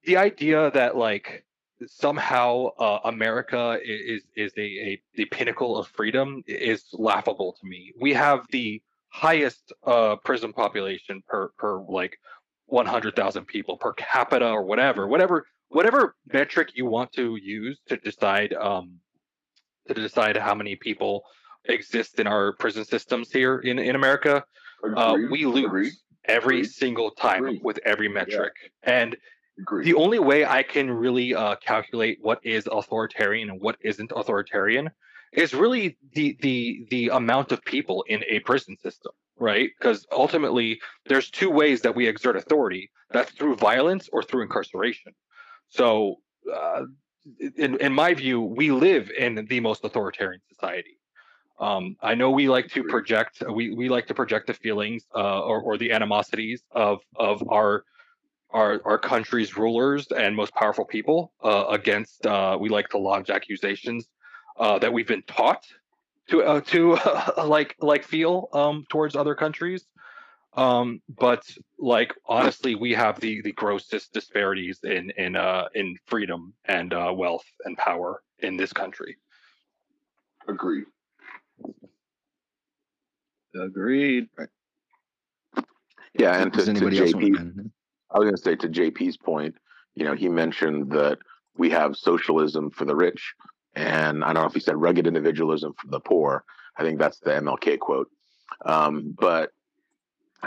the 0.05 0.16
idea 0.16 0.71
that 0.73 0.97
like 0.97 1.44
somehow 1.87 2.66
uh, 2.81 2.99
america 3.05 3.79
is 3.85 4.25
is 4.35 4.53
a, 4.57 4.61
a 4.61 5.03
the 5.14 5.27
pinnacle 5.27 5.77
of 5.77 5.87
freedom 5.88 6.42
is 6.47 6.87
laughable 6.92 7.57
to 7.61 7.66
me. 7.66 7.92
We 8.01 8.12
have 8.14 8.40
the 8.51 8.83
highest 9.11 9.73
uh 9.87 10.16
prison 10.16 10.53
population 10.53 11.23
per 11.27 11.49
per 11.57 11.81
like 11.88 12.18
100,000 12.66 13.47
people 13.47 13.79
per 13.79 13.94
capita 13.94 14.47
or 14.47 14.62
whatever 14.62 15.07
whatever 15.07 15.47
whatever 15.68 16.16
metric 16.31 16.73
you 16.75 16.85
want 16.85 17.11
to 17.12 17.37
use 17.37 17.79
to 17.87 17.97
decide 17.97 18.53
um 18.55 18.99
to 19.88 19.94
decide 19.94 20.37
how 20.37 20.55
many 20.55 20.77
people 20.77 21.22
exist 21.66 22.18
in 22.20 22.27
our 22.27 22.53
prison 22.55 22.85
systems 22.85 23.31
here 23.31 23.59
in, 23.59 23.79
in 23.79 23.94
America. 23.96 24.44
Uh, 24.96 25.16
we 25.31 25.44
lose 25.44 25.64
Agreed. 25.66 25.92
every 26.27 26.59
Agreed. 26.61 26.70
single 26.70 27.11
time 27.11 27.44
Agreed. 27.44 27.61
with 27.64 27.79
every 27.85 28.09
metric. 28.09 28.53
Yeah. 28.87 29.03
And 29.03 29.16
the 29.83 29.94
only 29.94 30.20
way 30.20 30.44
I 30.44 30.62
can 30.62 30.88
really 30.90 31.35
uh, 31.35 31.57
calculate 31.57 32.18
what 32.20 32.38
is 32.44 32.68
authoritarian 32.70 33.51
and 33.51 33.61
what 33.61 33.77
isn't 33.81 34.12
authoritarian 34.14 34.88
is 35.33 35.53
really 35.53 35.98
the 36.14 36.38
the 36.40 36.87
the 36.90 37.09
amount 37.09 37.51
of 37.53 37.62
people 37.64 38.05
in 38.09 38.22
a 38.29 38.38
prison 38.40 38.77
system, 38.79 39.12
right? 39.37 39.68
Because 39.79 40.07
ultimately, 40.12 40.81
there's 41.07 41.29
two 41.31 41.51
ways 41.51 41.81
that 41.83 41.94
we 41.96 42.07
exert 42.07 42.37
authority. 42.37 42.90
That's 43.11 43.33
through 43.33 43.57
violence 43.57 44.09
or 44.12 44.22
through 44.22 44.42
incarceration. 44.42 45.12
So 45.70 46.16
uh, 46.55 46.83
in, 47.57 47.77
in 47.81 47.93
my 47.93 48.14
view, 48.14 48.41
we 48.41 48.71
live 48.71 49.11
in 49.11 49.47
the 49.49 49.61
most 49.61 49.85
authoritarian 49.85 50.41
society. 50.49 50.99
Um, 51.61 51.97
I 52.01 52.14
know 52.14 52.31
we 52.31 52.49
like 52.49 52.69
to 52.69 52.85
project 52.85 53.43
we, 53.51 53.75
we 53.75 53.88
like 53.88 54.07
to 54.09 54.14
project 54.14 54.47
the 54.47 54.55
feelings 54.55 55.05
uh, 55.14 55.41
or, 55.41 55.61
or 55.61 55.77
the 55.77 55.91
animosities 55.91 56.62
of 56.71 57.01
of 57.17 57.43
our 57.49 57.85
our 58.51 58.81
our 58.85 58.99
country's 58.99 59.57
rulers 59.57 60.07
and 60.17 60.37
most 60.37 60.55
powerful 60.55 60.85
people 60.85 61.33
uh, 61.43 61.67
against 61.69 62.27
uh, 62.27 62.57
we 62.61 62.69
like 62.69 62.88
to 62.91 62.99
lodge 62.99 63.29
accusations 63.29 64.09
uh, 64.59 64.79
that 64.79 64.93
we've 64.93 65.09
been 65.09 65.23
taught 65.23 65.67
to 66.29 66.43
uh, 66.43 66.61
to 66.61 66.97
like 67.45 67.75
like 67.81 68.05
feel 68.05 68.49
um, 68.53 68.87
towards 68.88 69.17
other 69.17 69.35
countries 69.35 69.85
um, 70.59 71.01
but 71.09 71.44
like 71.79 72.12
honestly, 72.27 72.75
we 72.75 72.92
have 72.92 73.21
the 73.21 73.40
the 73.42 73.53
grossest 73.53 74.12
disparities 74.12 74.81
in 74.83 75.11
in 75.16 75.37
uh 75.37 75.68
in 75.75 75.97
freedom 76.07 76.53
and 76.64 76.92
uh, 76.92 77.12
wealth 77.14 77.44
and 77.64 77.77
power 77.77 78.23
in 78.40 78.57
this 78.57 78.73
country. 78.73 79.16
Agreed. 80.49 80.87
Agreed. 83.55 84.29
Right. 84.37 84.49
Yeah, 86.18 86.42
and 86.42 86.53
to, 86.53 86.64
to 86.64 86.73
JP, 86.73 87.71
I 88.11 88.18
was 88.18 88.25
going 88.25 88.35
to 88.35 88.42
say 88.42 88.57
to 88.57 88.68
JP's 88.68 89.16
point, 89.16 89.55
you 89.94 90.05
know, 90.05 90.14
he 90.14 90.29
mentioned 90.29 90.90
that 90.90 91.18
we 91.57 91.71
have 91.71 91.97
socialism 91.97 92.71
for 92.71 92.85
the 92.85 92.97
rich, 92.97 93.35
and 93.77 94.25
I 94.25 94.33
don't 94.33 94.42
know 94.42 94.49
if 94.49 94.55
he 94.55 94.61
said 94.61 94.77
rugged 94.77 95.07
individualism 95.07 95.75
for 95.79 95.87
the 95.87 96.01
poor. 96.01 96.44
I 96.77 96.83
think 96.83 96.99
that's 96.99 97.21
the 97.21 97.31
MLK 97.31 97.79
quote. 97.79 98.09
Um, 98.64 99.14
but 99.16 99.53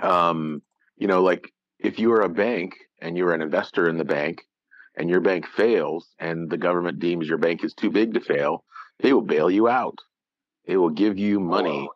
um, 0.01 0.61
you 0.97 1.07
know, 1.07 1.21
like 1.21 1.51
if 1.79 1.99
you 1.99 2.11
are 2.13 2.21
a 2.21 2.29
bank 2.29 2.75
and 3.01 3.17
you're 3.17 3.33
an 3.33 3.41
investor 3.41 3.89
in 3.89 3.97
the 3.97 4.05
bank 4.05 4.41
and 4.95 5.09
your 5.09 5.21
bank 5.21 5.47
fails 5.47 6.07
and 6.19 6.49
the 6.49 6.57
government 6.57 6.99
deems 6.99 7.27
your 7.27 7.37
bank 7.37 7.63
is 7.63 7.73
too 7.73 7.89
big 7.89 8.13
to 8.13 8.19
fail, 8.19 8.63
they 8.99 9.13
will 9.13 9.21
bail 9.21 9.49
you 9.49 9.67
out. 9.67 9.97
They 10.67 10.77
will 10.77 10.89
give 10.89 11.17
you 11.17 11.39
money 11.39 11.89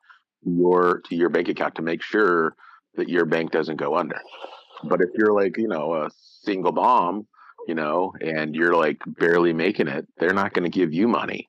your 0.44 1.02
to 1.06 1.16
your 1.16 1.30
bank 1.30 1.50
account 1.50 1.76
to 1.76 1.82
make 1.82 2.02
sure 2.02 2.56
that 2.96 3.10
your 3.10 3.26
bank 3.26 3.52
doesn't 3.52 3.78
go 3.78 3.96
under. 3.96 4.20
But 4.84 5.02
if 5.02 5.10
you're 5.16 5.34
like, 5.34 5.58
you 5.58 5.68
know, 5.68 5.94
a 5.94 6.10
single 6.44 6.72
mom, 6.72 7.28
you 7.68 7.76
know, 7.76 8.14
and 8.22 8.56
you're 8.56 8.76
like 8.76 9.02
barely 9.06 9.54
making 9.54 9.88
it, 9.88 10.08
they're 10.18 10.34
not 10.34 10.54
going 10.54 10.70
to 10.70 10.80
give 10.80 10.94
you 10.94 11.08
money, 11.08 11.48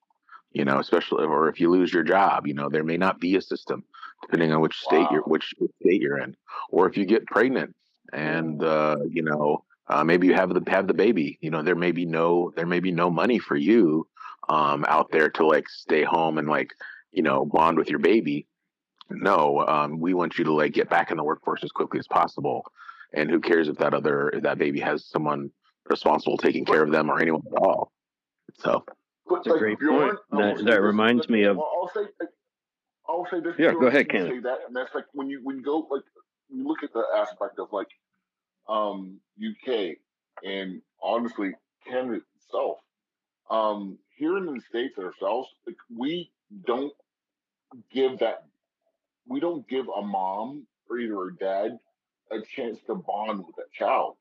you 0.52 0.64
know, 0.64 0.78
especially 0.78 1.24
or 1.24 1.48
if 1.48 1.60
you 1.60 1.70
lose 1.70 1.92
your 1.92 2.02
job, 2.02 2.46
you 2.46 2.54
know, 2.54 2.68
there 2.68 2.84
may 2.84 2.96
not 2.96 3.20
be 3.20 3.36
a 3.36 3.42
system 3.42 3.84
depending 4.22 4.52
on 4.52 4.60
which 4.60 4.76
state 4.76 4.98
wow. 4.98 5.08
you're 5.12 5.22
which 5.22 5.54
state 5.82 6.00
you're 6.00 6.18
in, 6.18 6.36
or 6.70 6.88
if 6.88 6.96
you 6.96 7.04
get 7.04 7.26
pregnant 7.26 7.74
and 8.12 8.62
uh, 8.62 8.96
you 9.08 9.22
know 9.22 9.64
uh, 9.88 10.04
maybe 10.04 10.26
you 10.26 10.34
have 10.34 10.52
the 10.52 10.62
have 10.70 10.86
the 10.86 10.94
baby. 10.94 11.38
You 11.40 11.50
know, 11.50 11.62
there 11.62 11.74
may 11.74 11.92
be 11.92 12.06
no 12.06 12.52
there 12.56 12.66
may 12.66 12.80
be 12.80 12.92
no 12.92 13.10
money 13.10 13.38
for 13.38 13.56
you 13.56 14.06
um, 14.48 14.84
out 14.88 15.10
there 15.12 15.30
to 15.30 15.46
like 15.46 15.68
stay 15.68 16.02
home 16.02 16.38
and 16.38 16.48
like 16.48 16.70
you 17.12 17.22
know 17.22 17.44
bond 17.44 17.78
with 17.78 17.88
your 17.88 17.98
baby. 17.98 18.46
No, 19.08 19.64
um, 19.66 20.00
we 20.00 20.14
want 20.14 20.38
you 20.38 20.44
to 20.44 20.52
like 20.52 20.72
get 20.72 20.90
back 20.90 21.10
in 21.10 21.16
the 21.16 21.24
workforce 21.24 21.62
as 21.62 21.70
quickly 21.70 22.00
as 22.00 22.08
possible. 22.08 22.64
And 23.12 23.30
who 23.30 23.40
cares 23.40 23.68
if 23.68 23.76
that 23.78 23.94
other 23.94 24.30
if 24.30 24.42
that 24.42 24.58
baby 24.58 24.80
has 24.80 25.06
someone 25.06 25.50
responsible 25.88 26.36
taking 26.36 26.64
care 26.64 26.82
of 26.82 26.90
them 26.90 27.08
or 27.08 27.20
anyone 27.20 27.42
at 27.54 27.62
all? 27.62 27.92
So 28.58 28.84
that's 29.30 29.46
a 29.46 29.50
great 29.50 29.78
point. 29.78 30.18
That, 30.32 30.62
that 30.64 30.82
reminds 30.82 31.28
me 31.28 31.44
of. 31.44 31.60
I'll 33.08 33.26
say, 33.30 33.40
this. 33.40 33.54
Yeah, 33.58 33.72
go 33.72 33.86
ahead, 33.86 34.08
Ken. 34.08 34.26
Say 34.28 34.40
that, 34.40 34.58
and 34.66 34.74
that's 34.74 34.94
like 34.94 35.04
when 35.12 35.28
you 35.28 35.40
when 35.42 35.56
you 35.56 35.62
go 35.62 35.86
like 35.90 36.02
you 36.50 36.66
look 36.66 36.82
at 36.82 36.92
the 36.92 37.04
aspect 37.16 37.58
of 37.58 37.68
like 37.72 37.88
um 38.68 39.20
UK 39.38 39.96
and 40.44 40.82
honestly 41.02 41.52
Canada 41.88 42.20
itself. 42.36 42.78
Um, 43.50 43.98
here 44.16 44.36
in 44.38 44.46
the 44.46 44.60
states 44.60 44.98
ourselves, 44.98 45.48
like, 45.66 45.76
we 45.94 46.30
don't 46.66 46.92
give 47.92 48.18
that. 48.20 48.44
We 49.28 49.40
don't 49.40 49.68
give 49.68 49.86
a 49.88 50.02
mom 50.02 50.66
or 50.88 50.98
either 50.98 51.22
a 51.24 51.36
dad 51.36 51.78
a 52.30 52.40
chance 52.40 52.78
to 52.86 52.94
bond 52.94 53.38
with 53.38 53.56
that 53.56 53.72
child. 53.72 54.16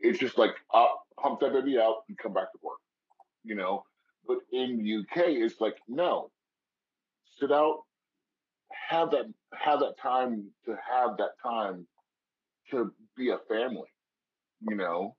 It's 0.00 0.18
just 0.18 0.38
like 0.38 0.54
up, 0.72 1.02
pump 1.20 1.40
that 1.40 1.52
baby 1.52 1.78
out 1.78 2.04
and 2.08 2.18
come 2.18 2.32
back 2.34 2.52
to 2.52 2.58
work. 2.62 2.78
You 3.44 3.54
know, 3.54 3.84
but 4.26 4.38
in 4.52 4.78
the 4.78 4.96
UK, 5.00 5.28
it's 5.28 5.60
like 5.60 5.76
no, 5.88 6.30
sit 7.44 7.52
out, 7.52 7.82
have 8.88 9.10
that 9.10 9.26
have 9.52 9.80
that 9.80 9.94
time 10.00 10.50
to 10.66 10.76
have 10.90 11.16
that 11.18 11.30
time 11.42 11.86
to 12.70 12.92
be 13.16 13.30
a 13.30 13.38
family, 13.48 13.88
you 14.68 14.76
know. 14.76 15.16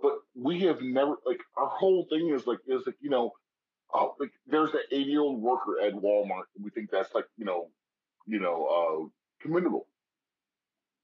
But 0.00 0.12
we 0.34 0.60
have 0.60 0.80
never 0.80 1.16
like 1.26 1.40
our 1.56 1.68
whole 1.68 2.06
thing 2.10 2.30
is 2.34 2.46
like 2.46 2.58
is 2.66 2.82
like 2.86 2.96
you 3.00 3.10
know, 3.10 3.32
uh, 3.94 4.06
like 4.18 4.30
there's 4.46 4.72
an 4.72 4.80
80 4.90 5.02
year 5.04 5.20
old 5.20 5.40
worker 5.40 5.80
at 5.84 5.92
Walmart, 5.92 6.48
and 6.56 6.64
we 6.64 6.70
think 6.70 6.90
that's 6.90 7.14
like 7.14 7.26
you 7.36 7.44
know, 7.44 7.68
you 8.26 8.40
know, 8.40 8.66
uh, 8.66 9.08
commendable. 9.42 9.86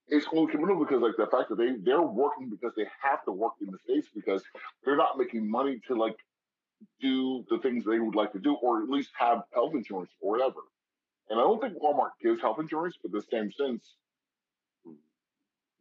It's 0.09 0.27
only 0.33 0.53
commendable 0.53 0.85
because 0.85 1.03
like 1.03 1.17
the 1.19 1.27
fact 1.27 1.51
that 1.51 1.57
they 1.57 1.73
they're 1.83 2.01
working 2.03 2.49
because 2.49 2.73
they 2.77 2.87
have 3.03 3.25
to 3.25 3.33
work 3.33 3.55
in 3.61 3.71
the 3.71 3.79
states 3.85 4.09
because 4.15 4.43
they're 4.85 4.97
not 4.97 5.19
making 5.19 5.51
money 5.51 5.81
to 5.89 5.95
like 5.95 6.17
do 7.01 7.45
the 7.51 7.59
things 7.59 7.85
they 7.85 7.99
would 7.99 8.15
like 8.15 8.33
to 8.33 8.39
do, 8.39 8.55
or 8.55 8.83
at 8.83 8.89
least 8.89 9.11
have 9.19 9.43
health 9.53 9.75
insurance 9.75 10.11
or 10.27 10.33
whatever. 10.33 10.61
And 11.31 11.41
I 11.41 11.43
don't 11.43 11.61
think 11.61 11.75
Walmart 11.83 12.11
gives 12.23 12.41
health 12.41 12.59
insurance, 12.61 12.97
but 13.03 13.13
the 13.13 13.23
same 13.31 13.51
sense, 13.53 13.95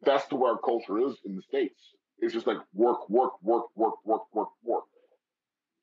that's 0.03 0.25
the 0.27 0.35
way 0.35 0.49
our 0.49 0.57
culture 0.59 0.99
is 0.99 1.15
in 1.25 1.35
the 1.35 1.41
States. 1.41 1.79
It's 2.19 2.33
just 2.33 2.47
like 2.47 2.57
work, 2.73 3.09
work, 3.09 3.33
work, 3.43 3.65
work, 3.75 3.95
work, 4.05 4.21
work, 4.33 4.49
work. 4.63 4.83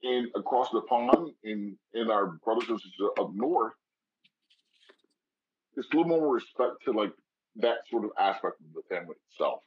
And 0.02 0.28
across 0.34 0.70
the 0.70 0.80
pond 0.82 1.32
in 1.44 1.76
in 1.94 2.10
our 2.10 2.38
brothers 2.44 2.68
and 2.68 2.80
sisters 2.80 3.10
up 3.20 3.30
north, 3.34 3.74
it's 5.76 5.86
a 5.92 5.96
little 5.96 6.08
more 6.18 6.34
respect 6.34 6.82
to 6.84 6.92
like 6.92 7.12
that 7.56 7.78
sort 7.88 8.04
of 8.04 8.10
aspect 8.18 8.54
of 8.60 8.66
the 8.74 8.82
family 8.88 9.14
itself. 9.30 9.60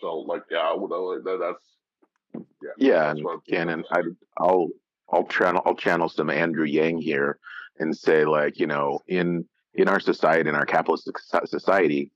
So 0.00 0.18
like 0.18 0.42
yeah, 0.50 0.58
I 0.58 0.74
would 0.74 0.92
uh, 0.92 1.22
that, 1.22 1.38
that's 1.40 2.42
yeah. 2.62 2.70
Yeah, 2.78 3.14
that's 3.14 3.20
and 3.20 3.44
Cannon, 3.48 3.84
I, 3.92 4.00
I'll 4.38 4.68
I'll 5.10 5.24
channel 5.24 5.62
I'll 5.64 5.74
channel 5.74 6.08
some 6.08 6.30
Andrew 6.30 6.64
Yang 6.64 7.00
here 7.02 7.38
and 7.78 7.96
say 7.96 8.24
like 8.24 8.58
you 8.58 8.66
know 8.66 9.00
in 9.06 9.44
in 9.74 9.88
our 9.88 10.00
society 10.00 10.48
in 10.48 10.54
our 10.54 10.66
capitalist 10.66 11.10
society 11.46 12.10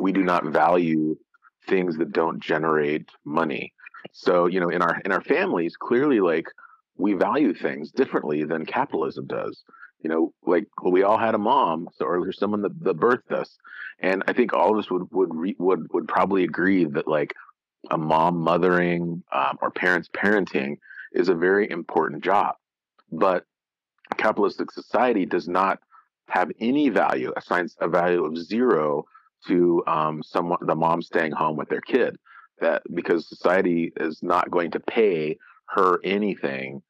we 0.00 0.12
do 0.12 0.22
not 0.22 0.46
value 0.46 1.16
things 1.68 1.96
that 1.98 2.12
don't 2.12 2.42
generate 2.42 3.08
money. 3.24 3.72
So 4.12 4.46
you 4.46 4.60
know 4.60 4.68
in 4.68 4.82
our 4.82 5.00
in 5.04 5.12
our 5.12 5.22
families 5.22 5.76
clearly 5.76 6.20
like 6.20 6.46
we 6.96 7.14
value 7.14 7.54
things 7.54 7.90
differently 7.90 8.44
than 8.44 8.66
capitalism 8.66 9.26
does. 9.26 9.62
You 10.02 10.10
know 10.10 10.32
like 10.44 10.66
well, 10.80 10.92
we 10.92 11.02
all 11.02 11.18
had 11.18 11.34
a 11.34 11.38
mom 11.38 11.88
so, 11.94 12.06
or 12.06 12.32
someone 12.32 12.62
that, 12.62 12.84
that 12.84 12.98
birthed 12.98 13.32
us. 13.32 13.58
And 14.00 14.22
i 14.26 14.32
think 14.32 14.52
all 14.52 14.72
of 14.72 14.78
us 14.78 14.90
would 14.90 15.06
would 15.10 15.34
re, 15.34 15.56
would 15.58 15.92
would 15.92 16.08
probably 16.08 16.44
agree 16.44 16.84
that 16.84 17.08
like 17.08 17.34
a 17.90 17.98
mom 17.98 18.38
mothering 18.38 19.22
um, 19.32 19.58
or 19.60 19.70
parents 19.70 20.08
parenting 20.14 20.76
is 21.14 21.28
a 21.28 21.34
very 21.34 21.70
important 21.70 22.24
job. 22.24 22.54
But 23.10 23.44
capitalistic 24.16 24.70
society 24.70 25.26
does 25.26 25.48
not 25.48 25.80
have 26.28 26.50
any 26.60 26.88
value, 26.88 27.32
assigns 27.36 27.76
a 27.80 27.88
value 27.88 28.24
of 28.24 28.36
zero 28.36 29.04
to 29.48 29.82
um, 29.86 30.22
someone, 30.22 30.58
the 30.62 30.74
mom 30.74 31.02
staying 31.02 31.32
home 31.32 31.56
with 31.56 31.68
their 31.68 31.80
kid. 31.80 32.16
That 32.60 32.82
because 32.94 33.28
society 33.28 33.92
is 33.96 34.20
not 34.22 34.50
going 34.50 34.70
to 34.72 34.80
pay 34.80 35.38
her 35.70 35.98
anything 36.04 36.82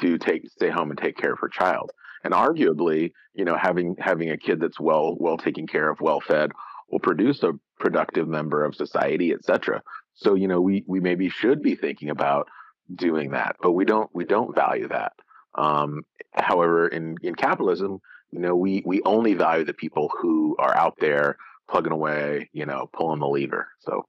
to 0.00 0.16
take 0.16 0.48
stay 0.50 0.70
home 0.70 0.90
and 0.90 0.98
take 0.98 1.16
care 1.16 1.32
of 1.32 1.38
her 1.40 1.48
child. 1.48 1.92
And 2.24 2.32
arguably, 2.32 3.12
you 3.34 3.44
know, 3.44 3.56
having 3.56 3.96
having 3.98 4.30
a 4.30 4.38
kid 4.38 4.60
that's 4.60 4.80
well 4.80 5.16
well 5.18 5.36
taken 5.36 5.66
care 5.66 5.90
of, 5.90 6.00
well 6.00 6.20
fed, 6.20 6.52
will 6.90 7.00
produce 7.00 7.42
a 7.42 7.52
productive 7.78 8.26
member 8.26 8.64
of 8.64 8.74
society, 8.74 9.32
etc. 9.32 9.82
So, 10.14 10.34
you 10.34 10.48
know, 10.48 10.60
we 10.60 10.84
we 10.86 11.00
maybe 11.00 11.28
should 11.28 11.62
be 11.62 11.74
thinking 11.74 12.10
about 12.10 12.48
doing 12.94 13.32
that, 13.32 13.56
but 13.62 13.72
we 13.72 13.84
don't 13.84 14.10
we 14.14 14.24
don't 14.24 14.54
value 14.54 14.88
that. 14.88 15.12
Um, 15.54 16.02
however, 16.32 16.88
in 16.88 17.16
in 17.22 17.34
capitalism, 17.34 18.00
you 18.30 18.40
know, 18.40 18.54
we 18.54 18.82
we 18.84 19.02
only 19.04 19.34
value 19.34 19.64
the 19.64 19.74
people 19.74 20.10
who 20.20 20.56
are 20.58 20.76
out 20.76 20.96
there 21.00 21.36
plugging 21.68 21.92
away, 21.92 22.48
you 22.52 22.66
know, 22.66 22.88
pulling 22.92 23.20
the 23.20 23.26
lever. 23.26 23.68
So 23.80 24.06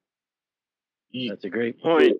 that's 1.13 1.43
a 1.43 1.49
great 1.49 1.81
point. 1.81 2.17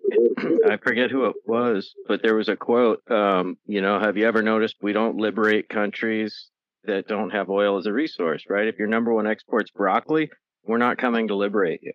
I 0.68 0.76
forget 0.76 1.10
who 1.10 1.26
it 1.26 1.36
was, 1.46 1.94
but 2.08 2.22
there 2.22 2.34
was 2.34 2.48
a 2.48 2.56
quote. 2.56 3.08
Um, 3.10 3.56
you 3.66 3.80
know, 3.80 4.00
have 4.00 4.16
you 4.16 4.26
ever 4.26 4.42
noticed 4.42 4.76
we 4.82 4.92
don't 4.92 5.16
liberate 5.16 5.68
countries 5.68 6.48
that 6.84 7.06
don't 7.06 7.30
have 7.30 7.50
oil 7.50 7.78
as 7.78 7.86
a 7.86 7.92
resource, 7.92 8.44
right? 8.48 8.66
If 8.66 8.78
your 8.78 8.88
number 8.88 9.12
one 9.12 9.26
export's 9.26 9.70
broccoli, 9.70 10.30
we're 10.64 10.78
not 10.78 10.98
coming 10.98 11.28
to 11.28 11.36
liberate 11.36 11.80
you, 11.82 11.92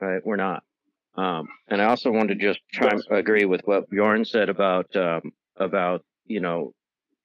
right? 0.00 0.20
We're 0.24 0.36
not. 0.36 0.62
Um, 1.16 1.48
and 1.68 1.80
I 1.80 1.86
also 1.86 2.10
want 2.10 2.28
to 2.28 2.34
just 2.34 2.60
chime, 2.72 3.00
agree 3.10 3.44
with 3.44 3.62
what 3.64 3.88
Bjorn 3.88 4.24
said 4.24 4.48
about 4.48 4.94
um, 4.96 5.32
about 5.56 6.04
you 6.26 6.40
know 6.40 6.74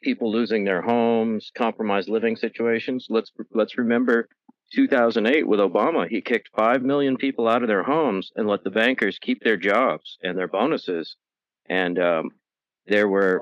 people 0.02 0.32
losing 0.32 0.64
their 0.64 0.82
homes, 0.82 1.52
compromised 1.56 2.10
living 2.10 2.36
situations. 2.36 3.08
Let's 3.10 3.32
let's 3.52 3.78
remember 3.78 4.30
2008 4.74 5.48
with 5.48 5.60
Obama. 5.60 6.08
He 6.08 6.22
kicked 6.22 6.50
five 6.56 6.82
million 6.82 7.18
people 7.18 7.48
out 7.48 7.64
of 7.64 7.68
their 7.68 7.84
homes 7.84 8.32
and 8.36 8.48
let 8.48 8.64
the 8.64 8.72
bankers 8.72 9.20
keep 9.20 9.44
their 9.44 9.58
jobs 9.58 10.18
and 10.24 10.38
their 10.38 10.48
bonuses. 10.48 11.18
And 11.68 12.00
um, 12.00 12.30
there 12.88 13.08
were 13.08 13.42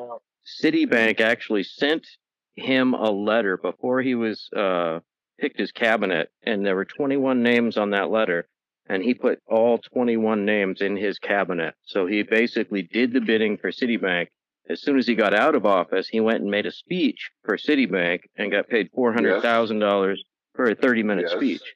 Citibank 0.64 1.22
actually 1.22 1.64
sent 1.64 2.08
him 2.56 2.94
a 2.94 3.12
letter 3.12 3.58
before 3.58 4.02
he 4.02 4.16
was 4.16 4.50
uh, 4.56 5.00
picked 5.40 5.60
his 5.60 5.72
cabinet, 5.72 6.32
and 6.44 6.66
there 6.66 6.76
were 6.76 6.86
21 6.86 7.44
names 7.44 7.78
on 7.78 7.92
that 7.92 8.10
letter 8.10 8.48
and 8.90 9.04
he 9.04 9.14
put 9.14 9.40
all 9.46 9.78
21 9.78 10.44
names 10.46 10.82
in 10.82 10.98
his 10.98 11.20
cabinet. 11.20 11.76
So 11.86 12.08
he 12.08 12.24
basically 12.24 12.82
did 12.82 13.14
the 13.14 13.22
bidding 13.22 13.58
for 13.58 13.72
Citibank. 13.72 14.28
As 14.68 14.82
soon 14.82 14.98
as 14.98 15.08
he 15.08 15.16
got 15.16 15.34
out 15.34 15.56
of 15.56 15.66
office, 15.66 16.10
he 16.10 16.20
went 16.20 16.42
and 16.42 16.50
made 16.50 16.66
a 16.66 16.72
speech 16.72 17.30
for 17.46 17.56
Citibank 17.56 18.22
and 18.36 18.52
got 18.52 18.68
paid 18.68 18.90
$400,000 18.92 20.10
yes. 20.10 20.18
for 20.56 20.66
a 20.66 20.76
30 20.76 21.04
minute 21.04 21.26
yes. 21.30 21.38
speech. 21.38 21.76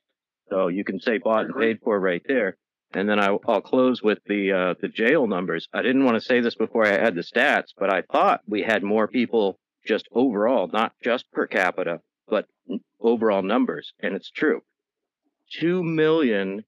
So 0.50 0.68
you 0.68 0.84
can 0.84 1.00
say 1.00 1.20
bought 1.20 1.46
and 1.46 1.56
paid 1.56 1.80
for 1.84 2.00
right 2.00 2.22
there. 2.28 2.58
And 2.96 3.08
then 3.08 3.20
I, 3.20 3.32
will 3.32 3.62
close 3.62 4.04
with 4.04 4.20
the 4.28 4.52
uh, 4.52 4.74
the 4.80 4.88
jail 4.88 5.26
numbers. 5.26 5.68
I 5.74 5.82
didn't 5.82 6.06
want 6.06 6.16
to 6.16 6.22
say 6.22 6.42
this 6.42 6.54
before 6.54 6.86
I 6.86 6.92
had 6.92 7.16
the 7.16 7.22
stats, 7.22 7.70
but 7.76 7.92
I 7.92 8.04
thought 8.04 8.42
we 8.48 8.62
had 8.62 8.84
more 8.84 9.08
people 9.08 9.58
just 9.84 10.08
overall, 10.12 10.70
not 10.72 10.94
just 11.04 11.32
per 11.32 11.48
capita, 11.48 12.02
but 12.28 12.46
overall 13.00 13.42
numbers, 13.42 13.94
and 14.00 14.14
it's 14.14 14.30
true. 14.30 14.62
Two 15.52 15.84
million 15.84 16.66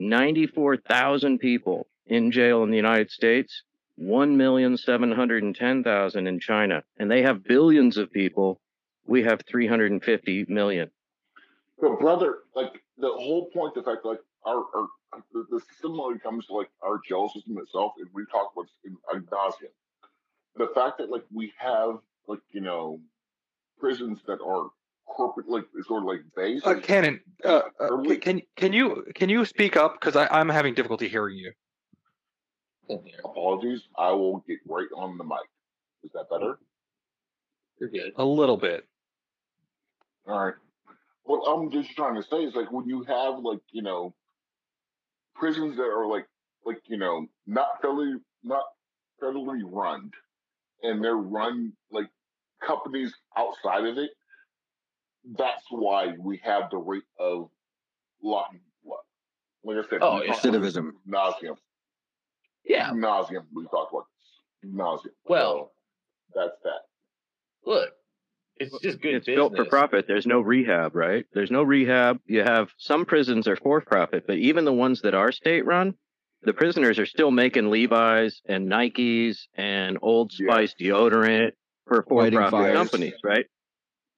94,000 0.00 1.38
people 1.38 1.86
in 2.06 2.32
jail 2.32 2.64
in 2.64 2.70
the 2.70 2.76
United 2.76 3.10
States, 3.10 3.62
1,710,000 4.00 6.28
in 6.28 6.40
China, 6.40 6.82
and 6.98 7.10
they 7.10 7.20
have 7.22 7.44
billions 7.44 7.98
of 7.98 8.10
people. 8.10 8.58
We 9.06 9.22
have 9.24 9.42
350 9.48 10.46
million. 10.48 10.90
But 11.80 12.00
brother, 12.00 12.38
like 12.54 12.82
the 12.98 13.08
whole 13.08 13.50
point, 13.50 13.74
the 13.74 13.82
fact 13.82 14.04
like 14.04 14.20
our, 14.46 14.64
our 14.74 14.86
the, 15.32 15.44
the 15.50 15.60
it 16.14 16.22
comes 16.22 16.46
to 16.46 16.54
like 16.54 16.70
our 16.82 17.00
jail 17.06 17.28
system 17.28 17.58
itself, 17.58 17.92
and 17.98 18.08
we 18.14 18.24
talk 18.30 18.52
about 18.54 18.68
in 18.84 18.96
uh, 19.12 19.18
nauseam, 19.30 19.68
the 20.56 20.68
fact 20.74 20.96
that 20.98 21.10
like 21.10 21.24
we 21.32 21.52
have 21.58 21.98
like 22.28 22.40
you 22.52 22.60
know 22.60 23.00
prisons 23.78 24.20
that 24.26 24.40
are 24.44 24.70
corporate 25.10 25.48
like 25.48 25.64
sort 25.86 26.02
of 26.02 26.08
like 26.08 26.20
base? 26.36 26.62
Uh, 26.64 26.74
Cannon, 26.74 27.20
uh, 27.44 27.62
uh, 27.78 28.14
can 28.20 28.40
can 28.56 28.72
you 28.72 29.04
can 29.14 29.28
you 29.28 29.44
speak 29.44 29.76
up 29.76 30.00
because 30.00 30.16
I'm 30.16 30.48
having 30.48 30.74
difficulty 30.74 31.08
hearing 31.08 31.36
you. 31.36 31.52
Apologies. 33.24 33.82
I 33.96 34.10
will 34.12 34.44
get 34.48 34.58
right 34.66 34.88
on 34.96 35.16
the 35.18 35.24
mic. 35.24 35.38
Is 36.02 36.10
that 36.12 36.28
better? 36.30 36.58
You're 37.78 37.90
good. 37.90 38.12
A 38.16 38.24
little 38.24 38.56
bit. 38.56 38.84
All 40.26 40.46
right. 40.46 40.54
what 41.24 41.40
I'm 41.50 41.70
just 41.70 41.94
trying 41.96 42.14
to 42.16 42.22
say 42.22 42.38
is 42.38 42.54
like 42.54 42.70
when 42.72 42.88
you 42.88 43.04
have 43.04 43.38
like 43.38 43.60
you 43.72 43.82
know 43.82 44.14
prisons 45.34 45.76
that 45.76 45.84
are 45.84 46.06
like 46.06 46.26
like 46.64 46.78
you 46.86 46.98
know 46.98 47.26
not 47.46 47.82
federally 47.82 48.14
not 48.42 48.64
federally 49.22 49.60
run, 49.64 50.10
and 50.82 51.02
they're 51.02 51.16
run 51.16 51.72
like 51.90 52.08
companies 52.66 53.12
outside 53.36 53.86
of 53.86 53.98
it. 53.98 54.10
That's 55.24 55.64
why 55.70 56.14
we 56.18 56.40
have 56.44 56.70
the 56.70 56.78
rate 56.78 57.02
of 57.18 57.50
locking. 58.22 58.60
Like 59.62 59.76
I 59.76 59.88
said, 59.90 59.98
Oh, 60.00 60.20
we 60.20 60.26
yeah. 60.26 60.32
talked 60.32 60.44
about 60.46 60.62
Recidivism. 60.62 60.90
nauseum, 61.06 61.56
Yeah. 62.64 62.90
nauseum. 62.92 63.44
We 63.54 63.64
talked 63.66 63.92
about 63.92 64.06
this 64.62 64.72
nauseum. 64.72 65.10
Well, 65.28 65.72
So 66.32 66.40
that's 66.40 66.56
that. 66.64 66.80
look, 67.66 67.90
it's 68.56 68.70
just 68.80 69.02
good 69.02 69.14
it's 69.16 69.26
business. 69.26 69.36
built 69.36 69.56
for 69.56 69.66
profit. 69.66 70.06
There's 70.08 70.26
no 70.26 70.40
rehab, 70.40 70.94
right? 70.96 71.26
There's 71.34 71.50
no 71.50 71.62
rehab. 71.62 72.20
You 72.24 72.42
have 72.42 72.70
some 72.78 73.04
prisons 73.04 73.46
are 73.48 73.56
for 73.56 73.82
profit, 73.82 74.26
but 74.26 74.38
even 74.38 74.64
the 74.64 74.72
ones 74.72 75.02
that 75.02 75.14
are 75.14 75.30
state 75.30 75.66
run, 75.66 75.94
the 76.42 76.54
prisoners 76.54 76.98
are 76.98 77.04
still 77.06 77.30
making 77.30 77.68
Levi's 77.68 78.40
and 78.46 78.66
Nikes 78.66 79.40
and 79.54 79.98
Old 80.00 80.32
Yeah. 80.38 80.52
Spice 80.52 80.74
deodorant 80.80 81.52
for 81.86 82.02
for 82.08 82.30
profit 82.30 82.72
companies, 82.72 83.14
right? 83.22 83.44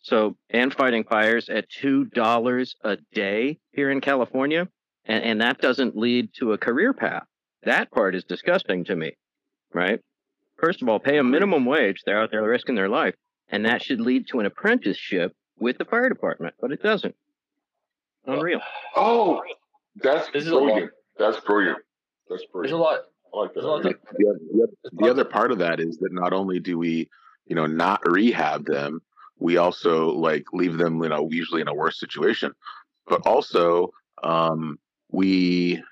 So 0.03 0.37
and 0.51 0.75
fighting 0.75 1.05
fires 1.05 1.49
at 1.49 1.69
two 1.69 2.05
dollars 2.07 2.75
a 2.83 2.99
day 3.13 3.59
here 3.73 3.91
in 3.91 4.01
California, 4.01 4.69
and, 5.05 5.25
and 5.25 5.41
that 5.41 5.61
doesn't 5.61 5.97
lead 5.97 6.31
to 6.39 6.53
a 6.53 6.59
career 6.59 6.93
path. 6.93 7.25
That 7.65 7.91
part 7.93 8.15
is 8.17 8.25
disgusting 8.25 8.85
to 8.87 8.97
me, 8.97 9.13
right? 9.73 10.01
First 10.59 10.83
of 10.83 10.89
all, 10.89 10.99
pay 10.99 11.19
a 11.19 11.25
minimum 11.25 11.65
wage. 11.65 12.03
They're 12.05 12.21
out 12.21 12.31
there 12.33 12.43
risking 12.43 12.75
their 12.75 12.89
life, 12.89 13.15
and 13.49 13.65
that 13.67 13.83
should 13.83 14.01
lead 14.01 14.27
to 14.29 14.41
an 14.41 14.47
apprenticeship 14.47 15.33
with 15.59 15.79
the 15.79 15.85
fire 15.85 16.09
department, 16.09 16.55
but 16.61 16.73
it 16.73 16.83
doesn't. 16.83 17.15
Unreal. 18.27 18.61
Oh, 18.97 19.43
that's 19.97 20.29
This 20.33 20.45
is 20.45 20.51
a 20.51 20.55
lot. 20.57 20.65
brilliant. 20.65 20.91
That's 21.19 21.41
brilliant. 21.41 21.79
There's 22.29 22.73
a 22.73 22.77
lot. 22.77 23.01
I 23.35 23.39
like 23.39 23.55
There's 23.55 23.65
a 23.65 23.69
lot 23.69 23.83
that. 23.85 23.91
of 23.95 23.99
the, 24.17 24.29
other- 24.29 24.71
the, 24.85 24.91
the 25.05 25.11
other 25.11 25.25
part 25.25 25.53
of 25.53 25.59
that 25.59 25.81
is 25.81 25.99
that 25.99 26.13
not 26.13 26.33
only 26.33 26.59
do 26.61 26.79
we 26.79 27.09
you 27.47 27.55
know 27.57 27.67
not 27.67 28.01
rehab 28.07 28.65
them 28.67 29.01
we 29.43 29.57
also 29.57 30.11
like 30.11 30.45
leave 30.53 30.79
them 30.79 31.03
you 31.03 31.09
know 31.09 31.29
usually 31.31 31.61
in 31.61 31.69
a 31.69 31.75
worse 31.75 31.99
situation 31.99 32.53
but 33.07 33.21
also 33.27 33.93
um 34.23 34.79
we 35.11 35.83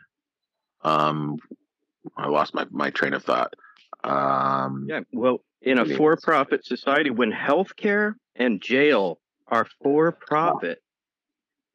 um 0.83 1.37
i 2.17 2.27
lost 2.29 2.55
my 2.55 2.65
my 2.71 2.91
train 2.91 3.13
of 3.13 3.23
thought 3.25 3.53
um 4.05 4.87
Yeah. 4.89 5.01
Well, 5.13 5.39
in 5.63 5.79
a 5.79 5.85
for-profit 5.85 6.65
society, 6.65 7.11
when 7.11 7.31
healthcare 7.31 8.15
and 8.35 8.63
jail 8.63 9.21
are 9.47 9.67
for-profit, 9.83 10.79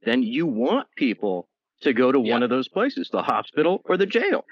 then 0.03 0.23
you 0.23 0.47
want 0.47 0.87
people 0.95 1.47
to 1.81 1.93
go 1.93 2.11
to 2.11 2.19
one 2.19 2.41
of 2.41 2.49
those 2.49 2.67
places, 2.67 3.09
the 3.11 3.21
hospital 3.21 3.83
or 3.85 3.95
the 3.95 4.07
jail. 4.07 4.43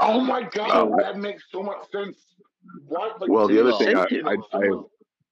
Oh 0.00 0.20
my 0.20 0.42
god, 0.44 0.70
So- 0.70 0.96
that 1.00 1.18
makes 1.18 1.42
so 1.50 1.60
much 1.64 1.90
sense. 1.90 2.18
What? 2.86 3.20
Like, 3.20 3.30
well 3.30 3.48
the 3.48 3.58
other 3.60 3.72
thing 3.72 3.96
I. 3.96 4.06
I, 4.32 4.36
I 4.52 4.68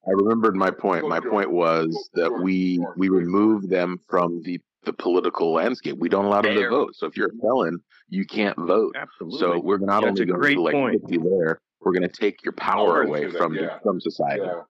I 0.07 0.11
remembered 0.11 0.55
my 0.55 0.71
point. 0.71 1.09
My 1.09 1.21
point 1.21 1.51
was 1.51 2.11
that 2.15 2.33
we 2.43 2.85
we 2.97 3.09
remove 3.09 3.69
them 3.69 3.99
from 4.09 4.43
the 4.43 4.61
the 4.85 4.93
political 4.93 5.53
landscape. 5.53 5.97
We 5.99 6.09
don't 6.09 6.27
allow 6.27 6.43
them 6.43 6.55
to 6.55 6.69
vote. 6.69 6.95
So 6.95 7.07
if 7.07 7.17
you're 7.17 7.29
a 7.29 7.41
felon, 7.41 7.81
you 8.09 8.25
can't 8.27 8.57
vote. 8.59 8.95
Absolutely. 8.97 9.39
So 9.39 9.61
we're 9.61 9.79
not 9.79 10.03
That's 10.03 10.21
only 10.21 10.27
going 10.27 10.55
to 10.55 10.61
like 10.61 10.75
point. 10.75 11.03
put 11.03 11.11
you 11.11 11.21
there, 11.21 11.61
we're 11.81 11.93
going 11.93 12.09
to 12.09 12.09
take 12.09 12.45
your 12.45 12.53
power 12.53 13.03
I'll 13.03 13.09
away 13.09 13.31
from 13.31 13.55
yeah. 13.55 13.79
from 13.83 14.01
society. 14.01 14.43
yeah. 14.45 14.63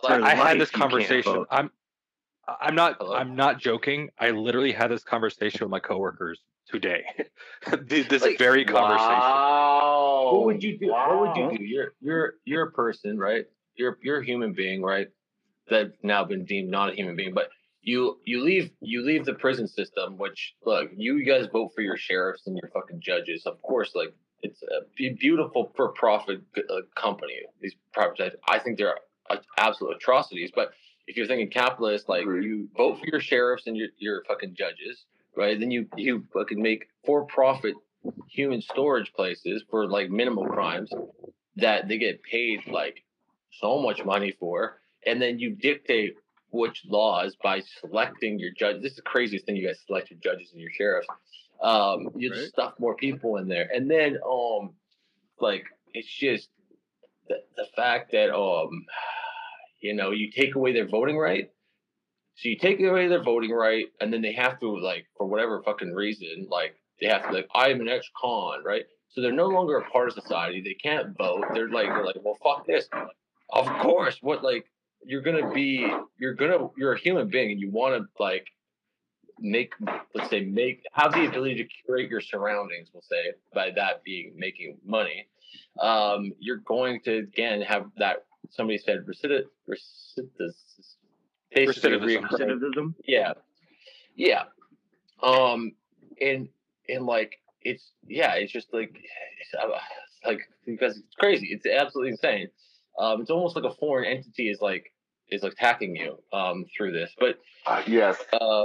For 0.00 0.12
I, 0.12 0.32
I 0.32 0.34
had 0.34 0.60
this 0.60 0.70
conversation. 0.70 1.44
I'm 1.50 1.70
I'm 2.48 2.74
not 2.74 2.96
Hello? 2.98 3.14
I'm 3.14 3.36
not 3.36 3.58
joking. 3.58 4.10
I 4.18 4.30
literally 4.30 4.72
had 4.72 4.88
this 4.88 5.04
conversation 5.04 5.60
with 5.60 5.70
my 5.70 5.78
coworkers 5.78 6.40
today. 6.66 7.04
this 7.82 8.08
this 8.08 8.22
Like, 8.22 8.38
very 8.38 8.64
conversation. 8.64 9.08
Wow. 9.08 10.30
What 10.32 10.44
would 10.46 10.62
you 10.62 10.78
do? 10.78 10.88
What 10.88 11.20
would 11.20 11.36
you 11.36 11.58
do? 11.58 11.64
You're 11.64 11.92
you're 12.00 12.34
you're 12.44 12.62
a 12.64 12.72
person, 12.72 13.18
right? 13.18 13.44
You're 13.76 13.98
you're 14.02 14.20
a 14.20 14.24
human 14.24 14.52
being, 14.52 14.82
right? 14.82 15.08
That 15.68 15.92
now 16.02 16.24
been 16.24 16.44
deemed 16.44 16.70
not 16.70 16.92
a 16.92 16.94
human 16.94 17.16
being, 17.16 17.34
but 17.34 17.48
you 17.82 18.18
you 18.24 18.42
leave 18.42 18.70
you 18.80 19.02
leave 19.02 19.24
the 19.24 19.34
prison 19.34 19.66
system. 19.68 20.18
Which 20.18 20.54
look, 20.64 20.90
you 20.96 21.24
guys 21.24 21.46
vote 21.52 21.72
for 21.74 21.82
your 21.82 21.96
sheriffs 21.96 22.46
and 22.46 22.56
your 22.56 22.70
fucking 22.72 23.00
judges. 23.00 23.46
Of 23.46 23.60
course, 23.62 23.92
like 23.94 24.14
it's 24.42 24.62
a 24.62 25.10
beautiful 25.14 25.72
for 25.76 25.88
profit 25.88 26.40
uh, 26.56 26.80
company. 26.96 27.40
These 27.60 27.74
private, 27.92 28.40
I 28.48 28.58
think 28.58 28.78
they're 28.78 28.96
absolute 29.58 29.96
atrocities. 29.96 30.50
But 30.54 30.72
if 31.06 31.16
you're 31.16 31.26
thinking 31.26 31.50
capitalist, 31.50 32.08
like 32.08 32.22
Agreed. 32.22 32.44
you 32.44 32.68
vote 32.76 32.98
for 32.98 33.06
your 33.06 33.20
sheriffs 33.20 33.66
and 33.66 33.76
your 33.76 33.88
your 33.98 34.24
fucking 34.24 34.54
judges, 34.54 35.04
right? 35.36 35.58
Then 35.58 35.70
you 35.70 35.86
you 35.96 36.24
fucking 36.32 36.60
make 36.60 36.88
for 37.04 37.24
profit 37.24 37.74
human 38.28 38.60
storage 38.60 39.12
places 39.12 39.64
for 39.70 39.86
like 39.86 40.10
minimal 40.10 40.46
crimes 40.46 40.90
that 41.56 41.86
they 41.88 41.98
get 41.98 42.22
paid 42.22 42.66
like 42.66 43.04
so 43.60 43.80
much 43.80 44.04
money 44.04 44.34
for, 44.38 44.80
and 45.06 45.20
then 45.20 45.38
you 45.38 45.54
dictate 45.54 46.14
which 46.50 46.82
laws 46.86 47.36
by 47.42 47.62
selecting 47.80 48.38
your 48.38 48.50
judge. 48.56 48.82
This 48.82 48.92
is 48.92 48.96
the 48.96 49.02
craziest 49.02 49.46
thing. 49.46 49.56
You 49.56 49.66
guys 49.66 49.78
select 49.86 50.10
your 50.10 50.20
judges 50.20 50.50
and 50.52 50.60
your 50.60 50.70
sheriffs. 50.70 51.08
Um, 51.62 52.10
you 52.16 52.30
just 52.30 52.48
stuff 52.48 52.74
more 52.78 52.96
people 52.96 53.36
in 53.36 53.48
there, 53.48 53.68
and 53.72 53.90
then 53.90 54.18
um, 54.28 54.74
like 55.40 55.64
it's 55.94 56.08
just 56.08 56.48
the, 57.28 57.36
the 57.56 57.66
fact 57.76 58.12
that 58.12 58.34
um, 58.34 58.84
you 59.80 59.94
know, 59.94 60.10
you 60.10 60.30
take 60.30 60.54
away 60.54 60.72
their 60.72 60.88
voting 60.88 61.18
right. 61.18 61.50
So 62.36 62.48
you 62.48 62.56
take 62.56 62.80
away 62.80 63.08
their 63.08 63.22
voting 63.22 63.52
right, 63.52 63.86
and 64.00 64.12
then 64.12 64.22
they 64.22 64.32
have 64.32 64.58
to 64.60 64.78
like 64.78 65.06
for 65.16 65.26
whatever 65.26 65.62
fucking 65.62 65.92
reason, 65.92 66.46
like 66.50 66.74
they 67.00 67.08
have 67.08 67.28
to 67.28 67.32
like 67.32 67.48
I'm 67.54 67.80
an 67.80 67.88
ex-con, 67.88 68.64
right? 68.64 68.84
So 69.10 69.20
they're 69.20 69.32
no 69.32 69.48
longer 69.48 69.76
a 69.76 69.90
part 69.90 70.08
of 70.08 70.14
society. 70.14 70.62
They 70.62 70.74
can't 70.74 71.16
vote. 71.18 71.44
They're 71.52 71.68
like 71.68 71.88
they're 71.88 72.04
like, 72.04 72.16
well, 72.22 72.38
fuck 72.42 72.66
this. 72.66 72.88
Of 73.52 73.66
course, 73.80 74.18
what 74.20 74.42
like 74.42 74.66
you're 75.04 75.22
gonna 75.22 75.52
be, 75.52 75.90
you're 76.18 76.34
gonna, 76.34 76.68
you're 76.76 76.94
a 76.94 76.98
human 76.98 77.28
being, 77.28 77.52
and 77.52 77.60
you 77.60 77.70
want 77.70 77.94
to 77.94 78.22
like 78.22 78.46
make, 79.38 79.74
let's 80.14 80.30
say, 80.30 80.40
make 80.40 80.82
have 80.92 81.12
the 81.12 81.26
ability 81.26 81.56
to 81.56 81.64
curate 81.64 82.08
your 82.08 82.20
surroundings. 82.20 82.88
We'll 82.92 83.02
say 83.02 83.32
by 83.54 83.70
that 83.76 84.02
being 84.04 84.34
making 84.36 84.78
money. 84.84 85.28
Um, 85.80 86.32
you're 86.38 86.58
going 86.58 87.00
to 87.04 87.18
again 87.18 87.62
have 87.62 87.86
that. 87.98 88.24
Somebody 88.50 88.78
said 88.78 89.06
recidivist, 89.06 89.44
recidivist, 89.68 90.96
basically 91.54 92.16
Recidivism. 92.16 92.30
Recidivism. 92.30 92.94
yeah 93.06 93.32
yeah 94.16 94.44
um 95.22 95.72
and 96.20 96.48
and 96.88 97.06
like 97.06 97.36
it's 97.62 97.92
yeah 98.06 98.34
it's 98.34 98.52
just 98.52 98.72
like 98.72 98.90
it's, 99.40 99.54
uh, 99.54 99.68
it's 99.68 100.26
like 100.26 100.40
because 100.66 100.98
it's 100.98 101.14
crazy 101.18 101.48
it's 101.50 101.66
absolutely 101.66 102.12
insane 102.12 102.48
um 102.98 103.20
it's 103.20 103.30
almost 103.30 103.56
like 103.56 103.64
a 103.64 103.74
foreign 103.76 104.04
entity 104.06 104.48
is 104.50 104.60
like 104.60 104.92
is 105.30 105.44
attacking 105.44 105.96
you 105.96 106.18
um 106.32 106.64
through 106.76 106.92
this 106.92 107.10
but 107.18 107.38
Uh, 107.66 107.82
yes. 107.86 108.16
uh 108.32 108.64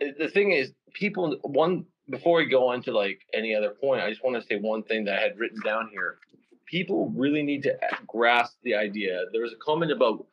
the 0.00 0.28
thing 0.28 0.52
is 0.52 0.72
people 0.92 1.36
one 1.42 1.84
before 2.10 2.38
we 2.38 2.46
go 2.46 2.68
on 2.68 2.82
to 2.82 2.92
like 2.92 3.20
any 3.32 3.54
other 3.54 3.70
point 3.70 4.02
i 4.02 4.10
just 4.10 4.22
want 4.22 4.36
to 4.40 4.46
say 4.46 4.56
one 4.56 4.82
thing 4.82 5.04
that 5.06 5.18
i 5.18 5.22
had 5.22 5.38
written 5.38 5.60
down 5.64 5.88
here. 5.90 6.18
People 6.66 7.10
really 7.14 7.42
need 7.42 7.62
to 7.64 7.76
grasp 8.06 8.56
the 8.64 8.74
idea. 8.74 9.20
There 9.32 9.42
was 9.42 9.52
a 9.52 9.56
comment 9.64 9.92
about 9.92 10.26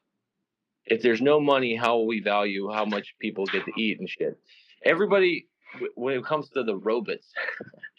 if 0.85 1.01
there's 1.03 1.21
no 1.21 1.39
money 1.39 1.75
how 1.75 1.97
will 1.97 2.07
we 2.07 2.21
value 2.21 2.69
how 2.71 2.85
much 2.85 3.15
people 3.19 3.45
get 3.45 3.65
to 3.65 3.71
eat 3.77 3.99
and 3.99 4.09
shit? 4.09 4.39
Everybody 4.83 5.47
when 5.95 6.15
it 6.17 6.23
comes 6.25 6.49
to 6.51 6.63
the 6.63 6.75
robots 6.75 7.27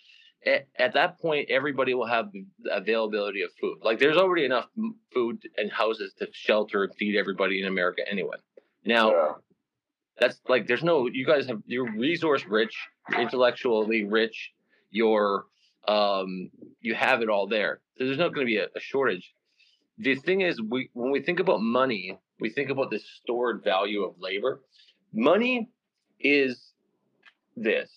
at, 0.47 0.67
at 0.79 0.95
that 0.95 1.19
point 1.21 1.51
everybody 1.51 1.95
will 1.95 2.07
have 2.07 2.31
availability 2.71 3.43
of 3.43 3.51
food. 3.61 3.79
Like 3.83 3.99
there's 3.99 4.17
already 4.17 4.45
enough 4.45 4.67
food 5.15 5.43
and 5.57 5.71
houses 5.71 6.13
to 6.19 6.29
shelter 6.33 6.85
and 6.85 6.95
feed 6.97 7.17
everybody 7.17 7.61
in 7.61 7.67
america 7.69 8.03
anyway. 8.11 8.37
Now 8.85 9.11
Yeah. 9.11 9.33
that's 10.21 10.41
like 10.49 10.67
there's 10.67 10.83
no 10.85 11.09
you 11.09 11.27
guys 11.27 11.47
have 11.47 11.63
you're 11.67 11.91
resource 11.93 12.45
rich 12.47 12.77
you're 13.11 13.21
intellectually 13.21 14.05
rich 14.05 14.53
you're 14.91 15.47
um 15.89 16.51
you 16.81 16.95
have 16.95 17.23
it 17.23 17.29
all 17.29 17.47
there. 17.47 17.81
So 17.97 18.05
there's 18.07 18.19
not 18.19 18.35
going 18.35 18.47
to 18.47 18.51
be 18.51 18.59
a, 18.59 18.67
a 18.77 18.81
shortage. 18.81 19.33
The 19.99 20.15
thing 20.17 20.41
is 20.41 20.61
we 20.61 20.91
when 20.95 21.11
we 21.13 21.21
think 21.21 21.41
about 21.41 21.61
money 21.61 22.19
we 22.41 22.51
think 22.51 22.71
about 22.71 22.91
the 22.91 22.99
stored 22.99 23.63
value 23.63 24.03
of 24.03 24.17
labor. 24.19 24.63
Money 25.13 25.71
is 26.19 26.73
this 27.57 27.91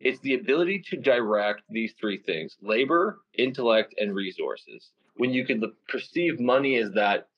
it's 0.00 0.18
the 0.20 0.34
ability 0.34 0.82
to 0.90 0.96
direct 0.96 1.62
these 1.68 1.92
three 2.00 2.18
things 2.18 2.56
labor 2.62 3.20
intellect 3.34 3.94
and 3.98 4.14
resources. 4.14 4.90
When 5.16 5.30
you 5.30 5.44
can 5.44 5.62
perceive 5.88 6.40
money 6.40 6.76
as 6.76 6.90
that 6.92 7.28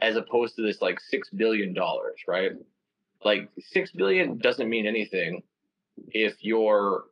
as 0.00 0.16
opposed 0.16 0.56
to 0.56 0.62
this 0.62 0.80
like 0.80 0.98
six 1.00 1.28
billion 1.30 1.74
dollars 1.74 2.16
right? 2.26 2.52
Like 3.24 3.50
six 3.58 3.92
billion 3.92 4.38
doesn't 4.38 4.68
mean 4.68 4.86
anything 4.86 5.42
if 6.08 6.36
you're 6.40 7.04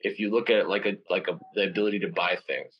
if 0.00 0.20
you 0.20 0.30
look 0.30 0.48
at 0.48 0.56
it 0.56 0.68
like 0.68 0.86
a 0.86 0.96
like 1.10 1.26
a 1.28 1.38
the 1.54 1.64
ability 1.64 1.98
to 2.00 2.08
buy 2.08 2.38
things. 2.46 2.72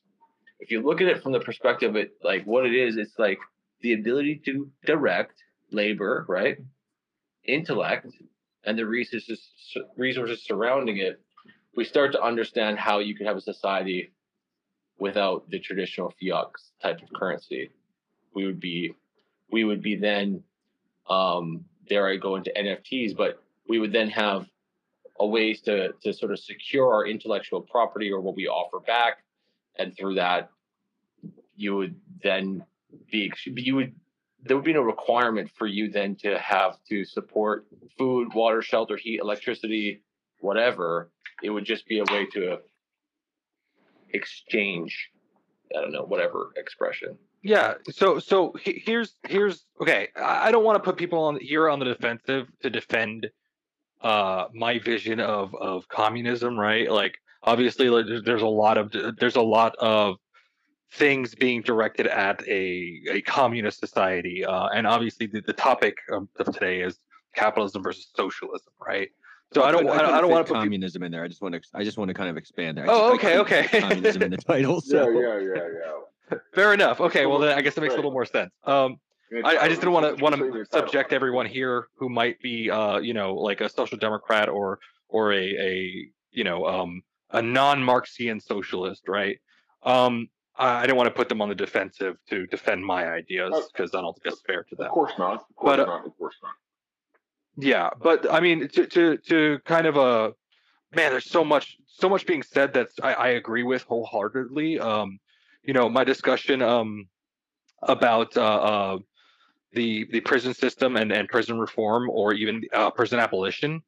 If 0.61 0.71
you 0.71 0.81
look 0.83 1.01
at 1.01 1.09
it 1.09 1.23
from 1.23 1.33
the 1.33 1.41
perspective 1.41 1.91
of 1.91 1.97
it 1.97 2.13
like 2.23 2.45
what 2.45 2.65
it 2.65 2.75
is 2.75 2.97
it's 2.97 3.19
like 3.19 3.39
the 3.81 3.93
ability 3.95 4.41
to 4.45 4.71
direct 4.85 5.35
labor 5.73 6.25
right? 6.29 6.59
Intellect 7.45 8.07
and 8.65 8.79
the 8.79 8.87
resources 8.87 9.49
resources 9.97 10.45
surrounding 10.45 10.99
it, 10.99 11.21
we 11.77 11.85
start 11.85 12.13
to 12.13 12.23
understand 12.23 12.79
how 12.79 12.99
you 12.99 13.15
could 13.15 13.27
have 13.27 13.37
a 13.37 13.41
society 13.41 14.11
without 14.99 15.49
the 15.51 15.61
traditional 15.61 16.13
fiat 16.19 16.47
type 16.83 17.01
of 17.03 17.13
currency. 17.15 17.71
We 18.35 18.47
would 18.47 18.59
be 18.59 18.95
we 19.53 19.65
would 19.65 19.83
be 19.83 19.95
then 19.95 20.43
um 21.09 21.65
dare 21.89 22.09
I 22.09 22.17
go 22.17 22.35
into 22.37 22.53
NFTs, 22.57 23.17
but 23.17 23.41
we 23.69 23.79
would 23.79 23.93
then 23.93 24.11
have 24.11 24.47
a 25.21 25.27
ways 25.27 25.61
to 25.63 25.93
to 26.03 26.13
sort 26.13 26.33
of 26.33 26.39
secure 26.39 26.93
our 26.93 27.07
intellectual 27.07 27.61
property 27.61 28.11
or 28.11 28.21
what 28.21 28.37
we 28.37 28.49
offer 28.49 28.81
back, 28.81 29.19
and 29.77 29.97
through 29.97 30.15
that, 30.15 30.51
you 31.55 31.77
would 31.77 31.95
then 32.23 32.65
be 33.13 33.31
you 33.47 33.77
would 33.77 33.95
there 34.45 34.57
would 34.57 34.65
be 34.65 34.73
no 34.73 34.83
requirement 34.83 35.51
for 35.57 35.67
you 35.67 35.91
then 35.91 36.15
to 36.15 36.39
have 36.39 36.79
to 36.89 37.05
support 37.05 37.67
food, 37.99 38.33
water, 38.33 38.63
shelter, 38.63 38.97
heat, 38.97 39.21
electricity, 39.21 40.03
whatever. 40.41 41.11
It 41.43 41.51
would 41.51 41.65
just 41.65 41.87
be 41.87 41.99
a 41.99 42.05
way 42.05 42.27
to 42.33 42.59
exchange. 44.11 45.11
I 45.77 45.81
don't 45.81 45.93
know, 45.93 46.05
whatever 46.05 46.53
expression. 46.57 47.19
Yeah. 47.43 47.75
So 47.91 48.19
so 48.19 48.55
here's 48.61 49.15
here's 49.27 49.65
okay. 49.81 50.09
I 50.17 50.51
don't 50.51 50.65
want 50.65 50.77
to 50.77 50.83
put 50.83 50.97
people 50.97 51.25
on 51.25 51.39
here 51.41 51.69
on 51.69 51.79
the 51.79 51.85
defensive 51.85 52.49
to 52.63 52.71
defend 52.71 53.29
uh 54.01 54.47
my 54.55 54.79
vision 54.79 55.21
of 55.21 55.55
of 55.55 55.89
communism, 55.89 56.59
right? 56.59 56.91
Like 56.91 57.19
obviously 57.43 57.89
like, 57.89 58.07
there's 58.25 58.43
a 58.43 58.47
lot 58.47 58.79
of 58.79 58.93
there's 59.19 59.37
a 59.37 59.43
lot 59.43 59.75
of 59.77 60.17
things 60.93 61.35
being 61.35 61.63
directed 61.63 62.07
at 62.07 62.47
a, 62.49 63.01
a 63.11 63.21
communist 63.23 63.81
society. 63.81 64.45
Uh, 64.45 64.69
and 64.69 64.87
obviously, 64.87 65.27
the, 65.27 65.41
the 65.41 65.53
topic 65.53 65.99
of, 66.11 66.29
of, 66.39 66.53
today 66.53 66.81
is 66.81 66.99
capitalism 67.35 67.83
versus 67.83 68.09
socialism, 68.15 68.73
right? 68.85 69.11
So 69.55 69.63
I 69.63 69.71
don't, 69.71 69.89
I, 69.89 69.93
I, 69.93 70.19
I 70.19 70.21
don't 70.21 70.31
want 70.31 70.47
to 70.47 70.53
put 70.53 70.61
communism 70.61 71.03
in 71.03 71.13
there. 71.13 71.23
I 71.23 71.29
just 71.29 71.41
want 71.41 71.55
to, 71.55 71.61
I 71.73 71.85
just 71.85 71.99
want 71.99 72.09
to 72.09 72.15
kind 72.15 72.29
of 72.29 72.37
expand 72.37 72.77
there. 72.77 72.87
oh, 72.89 73.15
okay, 73.15 73.39
okay. 73.39 73.81
communism 73.81 74.23
in 74.23 74.31
the 74.33 74.37
title. 74.53 74.81
So. 74.81 75.09
Yeah, 75.09 75.39
yeah, 75.39 75.55
yeah, 75.55 75.69
yeah. 76.33 76.39
Fair 76.55 76.75
enough. 76.75 77.01
Okay, 77.01 77.27
well 77.27 77.39
then 77.39 77.57
I 77.57 77.63
guess 77.63 77.77
it 77.77 77.81
makes 77.81 77.95
a 77.95 77.97
little 77.97 78.11
more 78.11 78.25
sense. 78.25 78.51
Um, 78.65 78.99
I, 79.45 79.59
I, 79.59 79.69
just 79.69 79.81
didn't 79.81 79.93
want 79.93 80.17
to 80.17 80.23
want 80.23 80.37
to 80.37 80.65
subject 80.71 81.13
everyone 81.13 81.47
here 81.47 81.89
who 81.97 82.09
might 82.09 82.41
be, 82.41 82.71
uh, 82.71 82.99
you 82.99 83.13
know, 83.15 83.35
like 83.35 83.61
a 83.61 83.69
social 83.69 83.99
democrat 83.99 84.49
or 84.49 84.79
or 85.09 85.33
a 85.33 85.37
a 85.39 86.09
you 86.31 86.45
know 86.45 86.67
um, 86.67 87.03
a 87.31 87.43
non-Marxian 87.43 88.41
socialist, 88.41 89.09
right? 89.09 89.39
Um, 89.83 90.29
I 90.59 90.83
didn't 90.83 90.97
want 90.97 91.09
to 91.09 91.15
put 91.15 91.29
them 91.29 91.43
on 91.43 91.49
the 91.49 91.55
defensive 91.55 92.17
to 92.31 92.47
defend 92.47 92.85
my 92.85 93.11
ideas 93.11 93.69
because 93.73 93.93
uh, 93.95 93.99
I 93.99 94.01
don't 94.01 94.15
think 94.15 94.25
that's 94.25 94.41
fair 94.41 94.63
to 94.63 94.77
them. 94.77 94.87
Of 94.87 94.93
course 94.93 95.13
not. 95.19 95.35
Of 95.35 95.57
course 95.57 95.77
but, 95.77 95.81
uh, 95.81 95.85
not. 95.85 96.07
Of 96.07 96.17
course 96.17 96.37
not. 96.43 96.53
Yeah, 97.57 97.91
but 98.03 98.31
I 98.33 98.41
mean, 98.41 98.69
to 98.69 98.87
to 98.87 99.17
to 99.29 99.59
kind 99.65 99.87
of 99.87 99.97
a 99.97 100.33
man, 100.95 101.11
there's 101.13 101.31
so 101.31 101.45
much 101.45 101.77
so 101.87 102.09
much 102.09 102.27
being 102.27 102.43
said 102.43 102.75
that 102.75 102.89
I, 103.03 103.15
I 103.15 103.29
agree 103.29 103.63
with 103.63 103.83
wholeheartedly. 103.85 104.79
Um, 104.79 105.19
you 105.65 105.73
know, 105.75 105.89
my 105.89 106.05
discussion 106.05 106.63
um 106.63 107.09
about 107.83 108.37
uh, 108.37 108.43
uh 108.43 108.99
the 109.73 110.07
the 110.13 110.21
prison 110.21 110.55
system 110.55 110.97
and 110.97 111.13
and 111.13 111.29
prison 111.29 111.59
reform 111.59 112.11
or 112.11 112.35
even 112.35 112.63
uh, 112.73 112.91
prison 112.91 113.19
abolition 113.21 113.83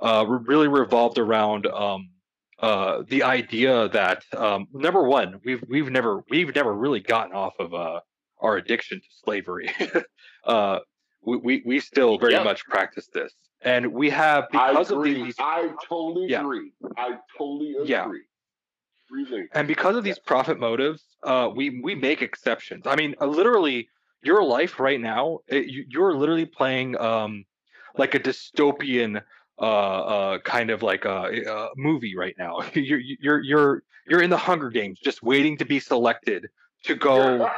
uh 0.00 0.24
really 0.28 0.68
revolved 0.68 1.18
around 1.18 1.66
um 1.66 2.10
uh, 2.60 3.02
the 3.08 3.24
idea 3.24 3.88
that 3.88 4.22
um, 4.36 4.68
number 4.72 5.02
one, 5.02 5.40
we've 5.44 5.64
we've 5.68 5.90
never 5.90 6.24
we've 6.30 6.54
never 6.54 6.72
really 6.72 7.00
gotten 7.00 7.34
off 7.34 7.54
of 7.58 7.74
uh, 7.74 7.98
our 8.40 8.56
addiction 8.56 9.00
to 9.00 9.06
slavery. 9.24 9.68
uh, 10.44 10.78
we, 11.24 11.36
we, 11.36 11.62
we 11.64 11.80
still 11.80 12.18
very 12.18 12.32
yep. 12.32 12.44
much 12.44 12.64
practice 12.66 13.08
this, 13.12 13.32
and 13.62 13.92
we 13.92 14.10
have 14.10 14.48
because 14.50 14.90
of 14.90 15.02
these. 15.04 15.34
I 15.38 15.70
totally 15.88 16.26
yeah. 16.28 16.40
agree. 16.40 16.72
I 16.96 17.16
totally 17.36 17.74
agree. 17.74 17.88
Yeah. 17.88 18.10
Really. 19.10 19.46
And 19.52 19.68
because 19.68 19.96
of 19.96 20.04
these 20.04 20.18
profit 20.18 20.58
motives, 20.58 21.04
uh, 21.22 21.50
we 21.54 21.80
we 21.82 21.94
make 21.94 22.22
exceptions. 22.22 22.86
I 22.86 22.96
mean, 22.96 23.14
uh, 23.20 23.26
literally, 23.26 23.88
your 24.22 24.42
life 24.42 24.80
right 24.80 25.00
now, 25.00 25.40
it, 25.48 25.66
you're 25.88 26.14
literally 26.14 26.46
playing 26.46 26.98
um, 26.98 27.44
like 27.96 28.14
a 28.14 28.18
dystopian 28.18 29.22
uh, 29.58 29.64
uh, 29.64 30.38
kind 30.38 30.70
of 30.70 30.82
like 30.82 31.04
a, 31.04 31.42
a 31.46 31.68
movie 31.76 32.16
right 32.16 32.34
now. 32.38 32.60
you're 32.74 32.98
you're 32.98 33.40
you're 33.40 33.82
you're 34.08 34.22
in 34.22 34.30
the 34.30 34.36
Hunger 34.38 34.70
Games, 34.70 34.98
just 34.98 35.22
waiting 35.22 35.58
to 35.58 35.64
be 35.64 35.78
selected 35.78 36.48
to 36.84 36.94
go 36.94 37.48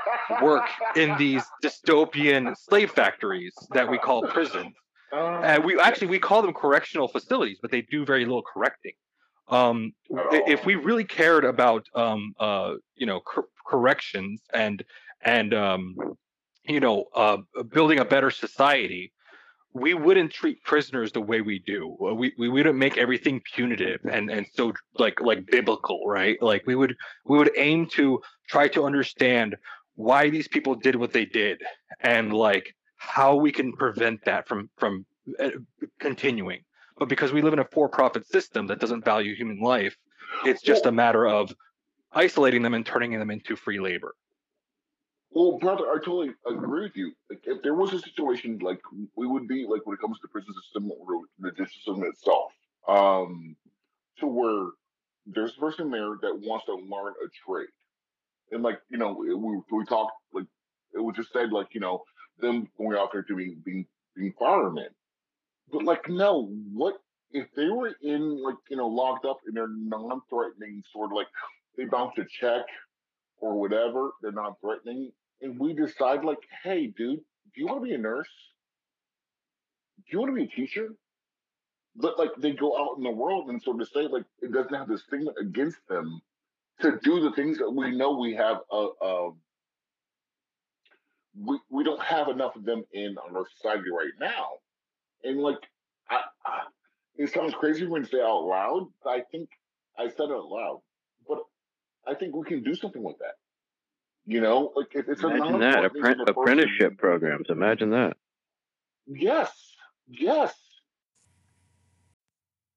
work 0.43 0.69
in 0.97 1.17
these 1.17 1.43
dystopian 1.63 2.57
slave 2.57 2.91
factories 2.91 3.55
that 3.73 3.91
we 3.91 3.99
call 3.99 4.23
prisons. 4.23 4.75
And 5.13 5.65
we 5.65 5.79
actually 5.79 6.09
we 6.09 6.19
call 6.19 6.43
them 6.43 6.53
correctional 6.53 7.09
facilities, 7.09 7.59
but 7.63 7.71
they 7.71 7.83
do 7.83 8.05
very 8.05 8.25
little 8.25 8.43
correcting. 8.43 8.93
Um, 9.49 9.93
if 10.11 10.65
we 10.65 10.75
really 10.75 11.05
cared 11.05 11.45
about 11.45 11.87
um, 11.95 12.35
uh, 12.41 12.75
you 12.97 13.07
know 13.07 13.21
cor- 13.21 13.49
corrections 13.67 14.43
and 14.53 14.83
and 15.21 15.55
um, 15.55 15.95
you 16.67 16.81
know 16.81 17.05
uh, 17.15 17.39
building 17.71 17.99
a 18.01 18.05
better 18.05 18.31
society, 18.31 19.13
we 19.75 19.93
wouldn't 19.93 20.33
treat 20.33 20.63
prisoners 20.63 21.11
the 21.11 21.21
way 21.21 21.41
we 21.41 21.59
do. 21.59 21.97
We 21.99 22.33
we 22.39 22.49
wouldn't 22.49 22.79
make 22.79 22.97
everything 22.97 23.43
punitive 23.55 24.01
and 24.05 24.31
and 24.31 24.47
so 24.55 24.73
like 24.99 25.21
like 25.21 25.47
biblical, 25.47 26.07
right? 26.07 26.41
Like 26.41 26.63
we 26.65 26.77
would 26.77 26.97
we 27.27 27.37
would 27.37 27.51
aim 27.57 27.87
to 27.91 28.23
try 28.49 28.69
to 28.69 28.85
understand 28.85 29.57
why 29.97 30.31
these 30.31 30.49
people 30.49 30.77
did 30.77 30.95
what 30.95 31.13
they 31.13 31.27
did 31.27 31.61
and 32.01 32.33
like 32.33 32.75
how 32.97 33.35
we 33.35 33.51
can 33.51 33.73
prevent 33.73 34.25
that 34.25 34.47
from 34.47 34.71
from 34.79 35.05
uh, 35.41 35.51
continuing. 35.99 36.63
But 36.97 37.09
because 37.09 37.33
we 37.33 37.43
live 37.43 37.53
in 37.53 37.59
a 37.59 37.65
for-profit 37.65 38.25
system 38.29 38.69
that 38.69 38.79
doesn't 38.79 39.05
value 39.05 39.35
human 39.35 39.61
life, 39.61 39.97
it's 40.45 40.63
just 40.63 40.87
a 40.87 40.93
matter 40.93 41.27
of 41.27 41.53
isolating 42.13 42.63
them 42.63 42.75
and 42.75 42.87
turning 42.87 43.19
them 43.19 43.33
into 43.33 43.57
free 43.57 43.81
labor. 43.81 44.15
Well, 45.35 45.59
brother, 45.59 45.91
I 45.91 45.97
totally 45.97 46.31
agree 46.47 46.85
with 46.85 46.97
you. 46.97 47.13
Like, 47.29 47.41
if 47.45 47.61
there 47.63 47.75
was 47.75 47.93
a 47.93 47.99
situation 47.99 48.59
like 48.61 48.81
we 49.17 49.27
would 49.27 49.49
be 49.49 49.67
like 49.69 49.85
when 49.85 49.95
it 49.95 50.01
comes 50.01 50.21
to 50.21 50.29
prison 50.29 50.55
system 50.63 50.93
or 50.93 51.23
the 51.41 51.67
system 51.67 52.05
itself, 52.05 52.53
um, 52.87 53.57
to 54.21 54.29
where 54.29 54.69
there's 55.27 55.57
a 55.57 55.61
person 55.61 55.91
there 55.91 56.15
that 56.23 56.39
wants 56.41 56.67
to 56.67 56.75
learn 56.75 57.15
a 57.25 57.29
trade, 57.45 57.67
and 58.53 58.63
like 58.63 58.79
you 58.91 58.97
know, 58.97 59.13
we 59.13 59.35
we 59.35 59.85
talked 59.87 60.13
like 60.33 60.47
it 60.95 61.01
was 61.01 61.17
just 61.17 61.33
said 61.33 61.51
like 61.51 61.67
you 61.75 61.81
know 61.81 62.05
them 62.39 62.69
going 62.79 62.97
out 62.97 63.11
there 63.13 63.25
be 63.29 63.57
being 63.65 63.87
being 64.15 64.35
firemen, 64.39 64.91
but 65.73 65.83
like 65.83 66.09
no, 66.09 66.47
what 66.73 66.95
if 67.33 67.49
they 67.57 67.67
were 67.67 67.93
in 68.03 68.41
like 68.41 68.55
you 68.71 68.77
know 68.77 68.87
locked 68.87 69.25
up 69.25 69.39
and 69.47 69.57
they're 69.57 69.67
non-threatening, 69.69 70.85
sort 70.93 71.11
of 71.11 71.17
like 71.17 71.27
they 71.77 71.87
bounce 71.87 72.17
a 72.19 72.25
check 72.41 72.67
or 73.41 73.59
whatever, 73.59 74.13
they're 74.23 74.31
not 74.31 74.61
threatening 74.61 75.11
and 75.41 75.59
we 75.59 75.75
decide 75.75 76.25
like, 76.25 76.39
hey, 76.63 76.87
dude, 76.87 77.19
do 77.19 77.61
you 77.61 77.67
want 77.67 77.81
to 77.81 77.85
be 77.85 77.95
a 77.95 77.99
nurse? 77.99 78.29
Do 79.99 80.05
you 80.13 80.21
want 80.21 80.31
to 80.31 80.37
be 80.37 80.45
a 80.45 80.49
teacher? 80.49 80.89
But 81.97 82.19
like 82.19 82.31
they 82.39 82.53
go 82.53 82.77
out 82.77 82.97
in 82.97 83.05
the 83.05 83.11
world 83.11 83.49
and 83.49 83.63
sort 83.63 83.81
of 83.81 83.89
say 83.89 84.09
like 84.09 84.25
it 84.43 84.53
doesn't 84.53 84.75
have 84.75 84.89
this 84.89 85.03
stigma 85.07 85.31
against 85.41 85.79
them 85.89 86.21
to 86.81 86.99
do 87.03 87.21
the 87.21 87.31
things 87.33 87.59
that 87.59 87.71
we 87.71 87.97
know 87.97 88.19
we 88.19 88.35
have 88.35 88.59
uh, 88.71 88.87
uh 88.87 89.31
we 91.41 91.59
we 91.71 91.85
don't 91.85 92.03
have 92.03 92.29
enough 92.29 92.57
of 92.57 92.65
them 92.65 92.85
in 92.93 93.17
our 93.19 93.45
society 93.57 93.91
right 93.91 94.13
now. 94.21 94.49
And 95.23 95.39
like 95.41 95.59
I, 96.11 96.21
I 96.45 96.61
it 97.17 97.33
sounds 97.33 97.55
crazy 97.55 97.87
when 97.87 98.03
you 98.03 98.09
say 98.09 98.21
out 98.21 98.45
loud. 98.45 98.89
I 99.07 99.23
think 99.31 99.49
I 99.97 100.09
said 100.09 100.31
it 100.31 100.33
out 100.33 100.49
loud, 100.49 100.81
but 101.29 101.39
I 102.07 102.15
think 102.15 102.35
we 102.35 102.45
can 102.45 102.65
do 102.65 102.75
something 102.75 103.03
with 103.03 103.19
that. 103.19 103.35
You 104.27 104.41
know, 104.41 104.73
like 104.75 104.95
it, 104.95 105.05
it's 105.09 105.23
imagine 105.23 105.61
that 105.61 105.93
Appre- 105.93 106.29
apprenticeship 106.29 106.97
programs. 106.99 107.47
Imagine 107.51 107.91
that. 107.91 108.17
Yes, 109.07 109.53
yes. 110.09 110.55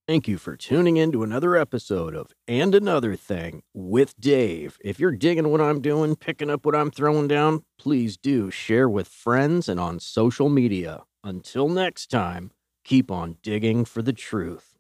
Thank 0.08 0.28
you 0.28 0.38
for 0.38 0.56
tuning 0.56 0.96
in 0.96 1.12
to 1.12 1.24
another 1.24 1.58
episode 1.58 2.16
of 2.16 2.32
And 2.48 2.74
Another 2.74 3.18
Thing 3.18 3.64
with 3.74 4.18
Dave. 4.20 4.78
If 4.82 5.02
you're 5.02 5.12
digging 5.12 5.50
what 5.50 5.60
I'm 5.60 5.82
doing, 5.82 6.16
picking 6.16 6.50
up 6.50 6.66
what 6.66 6.76
I'm 6.76 6.92
throwing 6.92 7.28
down, 7.28 7.64
please 7.78 8.16
do 8.16 8.50
share 8.50 8.88
with 8.88 9.10
friends 9.10 9.68
and 9.68 9.82
on 9.82 10.00
social 10.00 10.48
media. 10.48 11.04
Until 11.26 11.68
next 11.68 12.10
time, 12.10 12.52
keep 12.86 13.12
on 13.12 13.36
digging 13.42 13.84
for 13.84 14.02
the 14.02 14.14
truth. 14.14 14.77